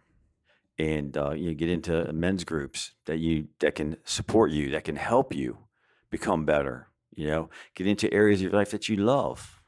And 0.78 1.16
uh, 1.18 1.32
you 1.32 1.54
get 1.54 1.70
into 1.70 2.12
men's 2.12 2.44
groups 2.44 2.94
that 3.06 3.18
you 3.18 3.48
that 3.60 3.76
can 3.76 3.98
support 4.04 4.52
you, 4.52 4.72
that 4.72 4.84
can 4.84 4.98
help 4.98 5.34
you 5.34 5.58
become 6.10 6.46
better. 6.46 6.90
You 7.14 7.28
know, 7.28 7.50
get 7.76 7.88
into 7.88 8.14
areas 8.14 8.40
of 8.40 8.52
your 8.52 8.60
life 8.60 8.72
that 8.72 8.90
you 8.90 8.98
love. 8.98 9.62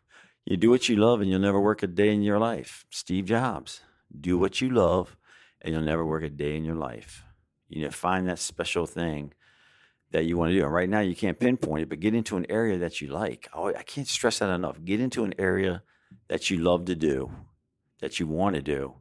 You 0.43 0.57
do 0.57 0.69
what 0.69 0.89
you 0.89 0.97
love, 0.97 1.21
and 1.21 1.29
you'll 1.29 1.39
never 1.39 1.61
work 1.61 1.81
a 1.81 1.87
day 1.87 2.13
in 2.13 2.21
your 2.21 2.39
life. 2.39 2.85
Steve 2.89 3.25
Jobs 3.25 3.81
do 4.19 4.37
what 4.37 4.59
you 4.61 4.69
love, 4.69 5.15
and 5.61 5.73
you'll 5.73 5.83
never 5.83 6.05
work 6.05 6.23
a 6.23 6.29
day 6.29 6.55
in 6.55 6.65
your 6.65 6.75
life. 6.75 7.23
You 7.69 7.83
know, 7.83 7.91
find 7.91 8.27
that 8.27 8.39
special 8.39 8.85
thing 8.85 9.33
that 10.11 10.25
you 10.25 10.37
want 10.37 10.51
to 10.51 10.57
do. 10.57 10.63
And 10.63 10.73
right 10.73 10.89
now, 10.89 10.99
you 10.99 11.15
can't 11.15 11.39
pinpoint 11.39 11.83
it, 11.83 11.89
but 11.89 11.99
get 11.99 12.15
into 12.15 12.37
an 12.37 12.45
area 12.49 12.77
that 12.77 13.01
you 13.01 13.07
like. 13.09 13.49
Oh, 13.53 13.67
I 13.67 13.83
can't 13.83 14.07
stress 14.07 14.39
that 14.39 14.49
enough. 14.49 14.83
Get 14.83 14.99
into 14.99 15.23
an 15.23 15.33
area 15.37 15.83
that 16.27 16.49
you 16.49 16.57
love 16.57 16.85
to 16.85 16.95
do, 16.95 17.31
that 17.99 18.19
you 18.19 18.27
want 18.27 18.55
to 18.55 18.61
do, 18.61 18.95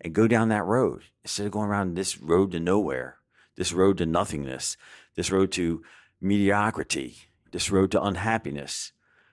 and 0.00 0.14
go 0.14 0.26
down 0.26 0.48
that 0.48 0.64
road 0.64 1.04
instead 1.22 1.46
of 1.46 1.52
going 1.52 1.68
around 1.68 1.94
this 1.94 2.20
road 2.20 2.52
to 2.52 2.60
nowhere, 2.60 3.18
this 3.56 3.72
road 3.72 3.98
to 3.98 4.06
nothingness, 4.06 4.76
this 5.14 5.30
road 5.30 5.52
to 5.52 5.82
mediocrity, 6.20 7.16
this 7.52 7.70
road 7.70 7.90
to 7.92 8.02
unhappiness. 8.02 8.92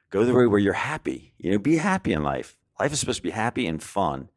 Go 0.10 0.24
the 0.24 0.34
road 0.34 0.50
where 0.50 0.60
you're 0.60 0.74
happy. 0.74 1.34
You 1.38 1.52
know, 1.52 1.60
be 1.60 1.78
happy 1.78 2.14
in 2.14 2.24
life. 2.24 2.58
Life 2.80 2.94
is 2.94 3.00
supposed 3.00 3.20
to 3.20 3.24
be 3.24 3.32
happy 3.32 3.68
and 3.68 3.84
fun. 3.84 4.30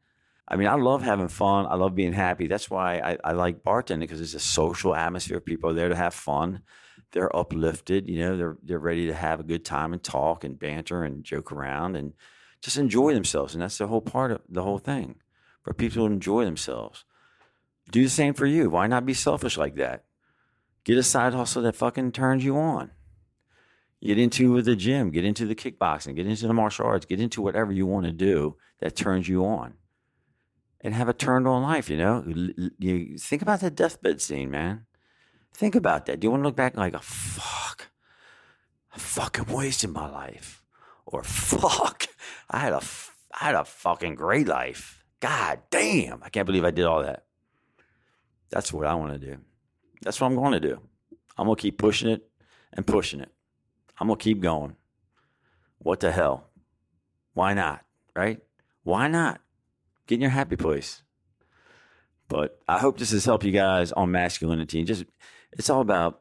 I 0.50 0.56
mean, 0.56 0.66
I 0.66 0.74
love 0.74 1.02
having 1.02 1.28
fun. 1.28 1.66
I 1.66 1.76
love 1.76 1.94
being 1.94 2.12
happy. 2.12 2.48
That's 2.48 2.68
why 2.68 2.98
I, 2.98 3.16
I 3.22 3.32
like 3.32 3.62
bartending 3.62 4.00
because 4.00 4.20
it's 4.20 4.34
a 4.34 4.40
social 4.40 4.96
atmosphere. 4.96 5.38
People 5.38 5.70
are 5.70 5.74
there 5.74 5.88
to 5.88 5.94
have 5.94 6.12
fun. 6.12 6.62
They're 7.12 7.34
uplifted. 7.34 8.08
You 8.08 8.18
know, 8.18 8.36
they're 8.36 8.56
they're 8.62 8.78
ready 8.80 9.06
to 9.06 9.14
have 9.14 9.38
a 9.38 9.44
good 9.44 9.64
time 9.64 9.92
and 9.92 10.02
talk 10.02 10.42
and 10.42 10.58
banter 10.58 11.04
and 11.04 11.22
joke 11.22 11.52
around 11.52 11.94
and 11.94 12.14
just 12.60 12.78
enjoy 12.78 13.14
themselves. 13.14 13.54
And 13.54 13.62
that's 13.62 13.78
the 13.78 13.86
whole 13.86 14.00
part 14.00 14.32
of 14.32 14.40
the 14.48 14.64
whole 14.64 14.78
thing 14.78 15.16
for 15.62 15.72
people 15.72 16.06
to 16.06 16.12
enjoy 16.12 16.44
themselves. 16.44 17.04
Do 17.92 18.02
the 18.02 18.10
same 18.10 18.34
for 18.34 18.46
you. 18.46 18.70
Why 18.70 18.88
not 18.88 19.06
be 19.06 19.14
selfish 19.14 19.56
like 19.56 19.76
that? 19.76 20.04
Get 20.82 20.98
a 20.98 21.02
side 21.04 21.32
hustle 21.32 21.62
that 21.62 21.76
fucking 21.76 22.10
turns 22.10 22.44
you 22.44 22.56
on. 22.56 22.90
Get 24.02 24.18
into 24.18 24.62
the 24.62 24.76
gym, 24.76 25.10
get 25.10 25.24
into 25.24 25.46
the 25.46 25.54
kickboxing, 25.54 26.16
get 26.16 26.26
into 26.26 26.46
the 26.46 26.54
martial 26.54 26.86
arts, 26.86 27.04
get 27.04 27.20
into 27.20 27.42
whatever 27.42 27.70
you 27.70 27.86
want 27.86 28.06
to 28.06 28.12
do 28.12 28.56
that 28.80 28.96
turns 28.96 29.28
you 29.28 29.44
on 29.44 29.74
and 30.82 30.94
have 30.94 31.08
a 31.08 31.12
turned 31.12 31.46
on 31.46 31.62
life, 31.62 31.90
you 31.90 31.96
know? 31.96 32.24
You 32.78 33.18
think 33.18 33.42
about 33.42 33.60
that 33.60 33.74
deathbed 33.74 34.20
scene, 34.20 34.50
man. 34.50 34.86
Think 35.52 35.74
about 35.74 36.06
that. 36.06 36.20
Do 36.20 36.26
you 36.26 36.30
want 36.30 36.42
to 36.42 36.48
look 36.48 36.56
back 36.56 36.76
like, 36.76 36.94
oh, 36.94 36.98
a 36.98 37.02
fuck, 37.02 37.90
I 38.94 38.98
fucking 38.98 39.52
wasted 39.54 39.90
my 39.90 40.08
life? 40.08 40.62
Or 41.06 41.22
fuck, 41.22 42.06
I 42.48 42.58
had 42.58 42.72
a, 42.72 42.80
I 43.38 43.44
had 43.46 43.54
a 43.54 43.64
fucking 43.64 44.14
great 44.14 44.46
life. 44.46 45.04
God 45.20 45.60
damn, 45.70 46.22
I 46.22 46.28
can't 46.28 46.46
believe 46.46 46.64
I 46.64 46.70
did 46.70 46.86
all 46.86 47.02
that. 47.02 47.24
That's 48.50 48.72
what 48.72 48.86
I 48.86 48.94
want 48.94 49.12
to 49.12 49.18
do. 49.18 49.38
That's 50.02 50.20
what 50.20 50.28
I'm 50.28 50.36
going 50.36 50.52
to 50.52 50.60
do. 50.60 50.80
I'm 51.36 51.46
to 51.46 51.56
keep 51.56 51.78
pushing 51.78 52.08
it 52.08 52.28
and 52.72 52.86
pushing 52.86 53.20
it. 53.20 53.30
I'm 53.98 54.08
to 54.08 54.16
keep 54.16 54.40
going. 54.40 54.76
What 55.78 56.00
the 56.00 56.10
hell? 56.10 56.48
Why 57.34 57.54
not? 57.54 57.84
Right? 58.16 58.40
Why 58.82 59.08
not? 59.08 59.40
Get 60.10 60.16
in 60.16 60.20
your 60.20 60.30
happy 60.30 60.56
place. 60.56 61.02
But 62.28 62.60
I 62.68 62.78
hope 62.78 62.98
this 62.98 63.12
has 63.12 63.24
helped 63.24 63.44
you 63.44 63.52
guys 63.52 63.92
on 63.92 64.10
masculinity. 64.10 64.84
Just 64.84 65.04
it's 65.52 65.70
all 65.70 65.80
about 65.80 66.20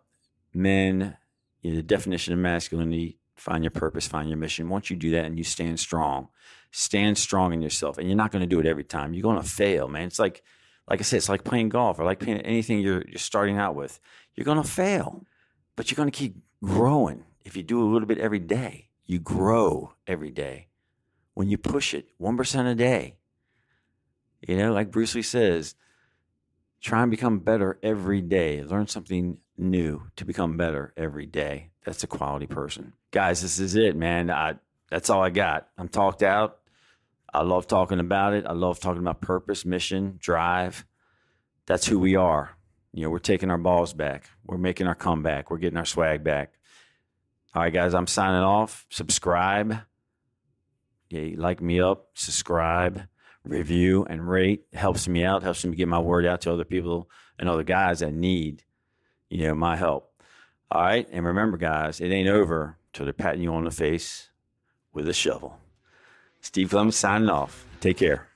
men, 0.53 1.17
you 1.61 1.71
know, 1.71 1.77
the 1.77 1.83
definition 1.83 2.33
of 2.33 2.39
masculinity, 2.39 3.19
find 3.35 3.63
your 3.63 3.71
purpose, 3.71 4.07
find 4.07 4.29
your 4.29 4.37
mission. 4.37 4.69
Once 4.69 4.89
you 4.89 4.95
do 4.95 5.11
that 5.11 5.25
and 5.25 5.37
you 5.37 5.43
stand 5.43 5.79
strong, 5.79 6.29
stand 6.71 7.17
strong 7.17 7.53
in 7.53 7.61
yourself. 7.61 7.97
And 7.97 8.07
you're 8.07 8.17
not 8.17 8.31
going 8.31 8.41
to 8.41 8.47
do 8.47 8.59
it 8.59 8.65
every 8.65 8.83
time. 8.83 9.13
You're 9.13 9.23
going 9.23 9.41
to 9.41 9.47
fail, 9.47 9.87
man. 9.87 10.07
It's 10.07 10.19
like 10.19 10.43
like 10.87 10.99
I 10.99 11.03
said, 11.03 11.17
it's 11.17 11.29
like 11.29 11.43
playing 11.43 11.69
golf 11.69 11.99
or 11.99 12.05
like 12.05 12.19
playing 12.19 12.41
anything 12.41 12.79
you're 12.79 13.03
you're 13.07 13.17
starting 13.17 13.57
out 13.57 13.75
with. 13.75 13.99
You're 14.35 14.45
going 14.45 14.61
to 14.61 14.67
fail, 14.67 15.25
but 15.75 15.89
you're 15.89 15.97
going 15.97 16.09
to 16.09 16.17
keep 16.17 16.37
growing. 16.63 17.25
If 17.43 17.55
you 17.57 17.63
do 17.63 17.81
a 17.81 17.89
little 17.91 18.07
bit 18.07 18.17
every 18.17 18.39
day, 18.39 18.89
you 19.05 19.19
grow 19.19 19.93
every 20.07 20.31
day. 20.31 20.67
When 21.33 21.49
you 21.49 21.57
push 21.57 21.93
it 21.93 22.09
1% 22.19 22.71
a 22.71 22.75
day, 22.75 23.18
you 24.47 24.57
know, 24.57 24.73
like 24.73 24.91
Bruce 24.91 25.15
Lee 25.15 25.21
says, 25.21 25.75
try 26.81 27.01
and 27.01 27.11
become 27.11 27.39
better 27.39 27.79
every 27.83 28.21
day. 28.21 28.63
Learn 28.63 28.87
something 28.87 29.37
new 29.57 30.03
to 30.15 30.25
become 30.25 30.57
better 30.57 30.93
every 30.95 31.25
day. 31.25 31.71
That's 31.85 32.03
a 32.03 32.07
quality 32.07 32.47
person. 32.47 32.93
Guys, 33.11 33.41
this 33.41 33.59
is 33.59 33.75
it, 33.75 33.95
man. 33.95 34.29
I, 34.29 34.55
that's 34.89 35.09
all 35.09 35.21
I 35.21 35.29
got. 35.29 35.67
I'm 35.77 35.89
talked 35.89 36.23
out. 36.23 36.59
I 37.33 37.43
love 37.43 37.67
talking 37.67 37.99
about 37.99 38.33
it. 38.33 38.45
I 38.47 38.53
love 38.53 38.79
talking 38.79 39.01
about 39.01 39.21
purpose, 39.21 39.65
mission, 39.65 40.15
drive. 40.19 40.85
That's 41.65 41.85
who 41.85 41.99
we 41.99 42.15
are. 42.15 42.57
You 42.91 43.03
know, 43.03 43.09
we're 43.11 43.19
taking 43.19 43.51
our 43.51 43.57
balls 43.57 43.93
back. 43.93 44.29
We're 44.45 44.57
making 44.57 44.87
our 44.87 44.95
comeback. 44.95 45.51
We're 45.51 45.57
getting 45.57 45.77
our 45.77 45.85
swag 45.85 46.23
back. 46.23 46.53
All 47.53 47.61
right, 47.61 47.73
guys, 47.73 47.93
I'm 47.93 48.07
signing 48.07 48.41
off. 48.41 48.85
Subscribe. 48.89 49.77
Yeah, 51.09 51.35
like 51.37 51.61
me 51.61 51.79
up, 51.81 52.09
subscribe, 52.13 53.07
review, 53.49 54.05
and 54.09 54.27
rate. 54.29 54.65
helps 54.73 55.07
me 55.07 55.23
out, 55.23 55.43
helps 55.43 55.65
me 55.65 55.75
get 55.75 55.87
my 55.87 55.99
word 55.99 56.25
out 56.25 56.41
to 56.41 56.53
other 56.53 56.63
people 56.63 57.09
and 57.37 57.49
other 57.49 57.63
guys 57.63 57.99
that 57.99 58.13
need, 58.13 58.63
you 59.29 59.43
know, 59.43 59.55
my 59.55 59.75
help. 59.75 60.11
All 60.71 60.81
right. 60.81 61.07
And 61.11 61.25
remember, 61.25 61.57
guys, 61.57 61.99
it 61.99 62.11
ain't 62.11 62.29
over 62.29 62.77
till 62.93 63.05
they're 63.05 63.13
patting 63.13 63.41
you 63.41 63.53
on 63.53 63.65
the 63.65 63.71
face 63.71 64.29
with 64.93 65.07
a 65.07 65.13
shovel. 65.13 65.57
Steve 66.41 66.69
Clements 66.69 66.97
signing 66.97 67.29
off. 67.29 67.65
Take 67.79 67.97
care. 67.97 68.27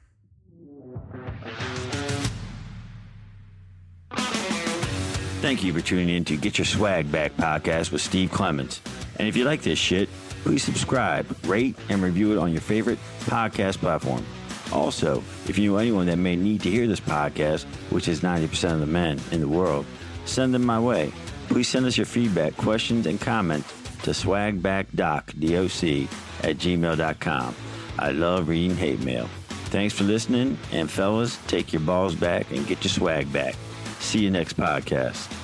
Thank 5.42 5.64
you 5.64 5.74
for 5.74 5.82
tuning 5.82 6.10
in 6.10 6.24
to 6.26 6.38
Get 6.38 6.58
Your 6.58 6.66
Swag 6.66 7.12
Back 7.12 7.36
podcast 7.36 7.92
with 7.92 8.02
Steve 8.02 8.32
Clements. 8.32 8.82
And 9.20 9.28
if 9.28 9.36
you 9.36 9.44
like 9.44 9.62
this 9.62 9.78
shit, 9.78 10.10
please 10.44 10.64
subscribe, 10.64 11.26
rate, 11.46 11.76
and 11.90 12.02
review 12.02 12.32
it 12.32 12.38
on 12.38 12.52
your 12.52 12.62
favorite 12.62 13.00
podcast 13.26 13.78
platform. 13.78 14.26
Also, 14.74 15.24
if 15.48 15.58
you 15.58 15.72
know 15.72 15.78
anyone 15.78 16.08
that 16.08 16.18
may 16.18 16.36
need 16.36 16.62
to 16.62 16.70
hear 16.70 16.88
this 16.88 17.00
podcast, 17.00 17.66
which 17.92 18.08
is 18.08 18.22
90% 18.22 18.74
of 18.74 18.80
the 18.80 18.88
men 18.88 19.20
in 19.32 19.40
the 19.40 19.48
world, 19.48 19.86
send 20.26 20.54
them 20.54 20.66
my 20.66 20.80
way. 20.80 21.14
Please 21.48 21.70
send 21.70 21.86
us 21.86 21.96
your 21.96 22.08
feedback, 22.08 22.58
questions, 22.58 23.06
and 23.06 23.22
comments 23.22 23.72
to 24.02 24.12
swagbackdoc, 24.12 25.28
at 26.44 26.58
gmail.com. 26.58 27.56
I 28.00 28.12
love 28.12 28.50
reading 28.50 28.76
hate 28.76 29.02
mail. 29.02 29.30
Thanks 29.70 29.94
for 29.94 30.04
listening, 30.06 30.58
and 30.72 30.90
fellas, 30.90 31.38
take 31.48 31.72
your 31.72 31.82
balls 31.82 32.16
back 32.16 32.50
and 32.52 32.66
get 32.68 32.84
your 32.84 32.90
swag 32.90 33.32
back. 33.32 33.56
See 34.00 34.20
you 34.20 34.32
next 34.32 34.58
podcast. 34.58 35.43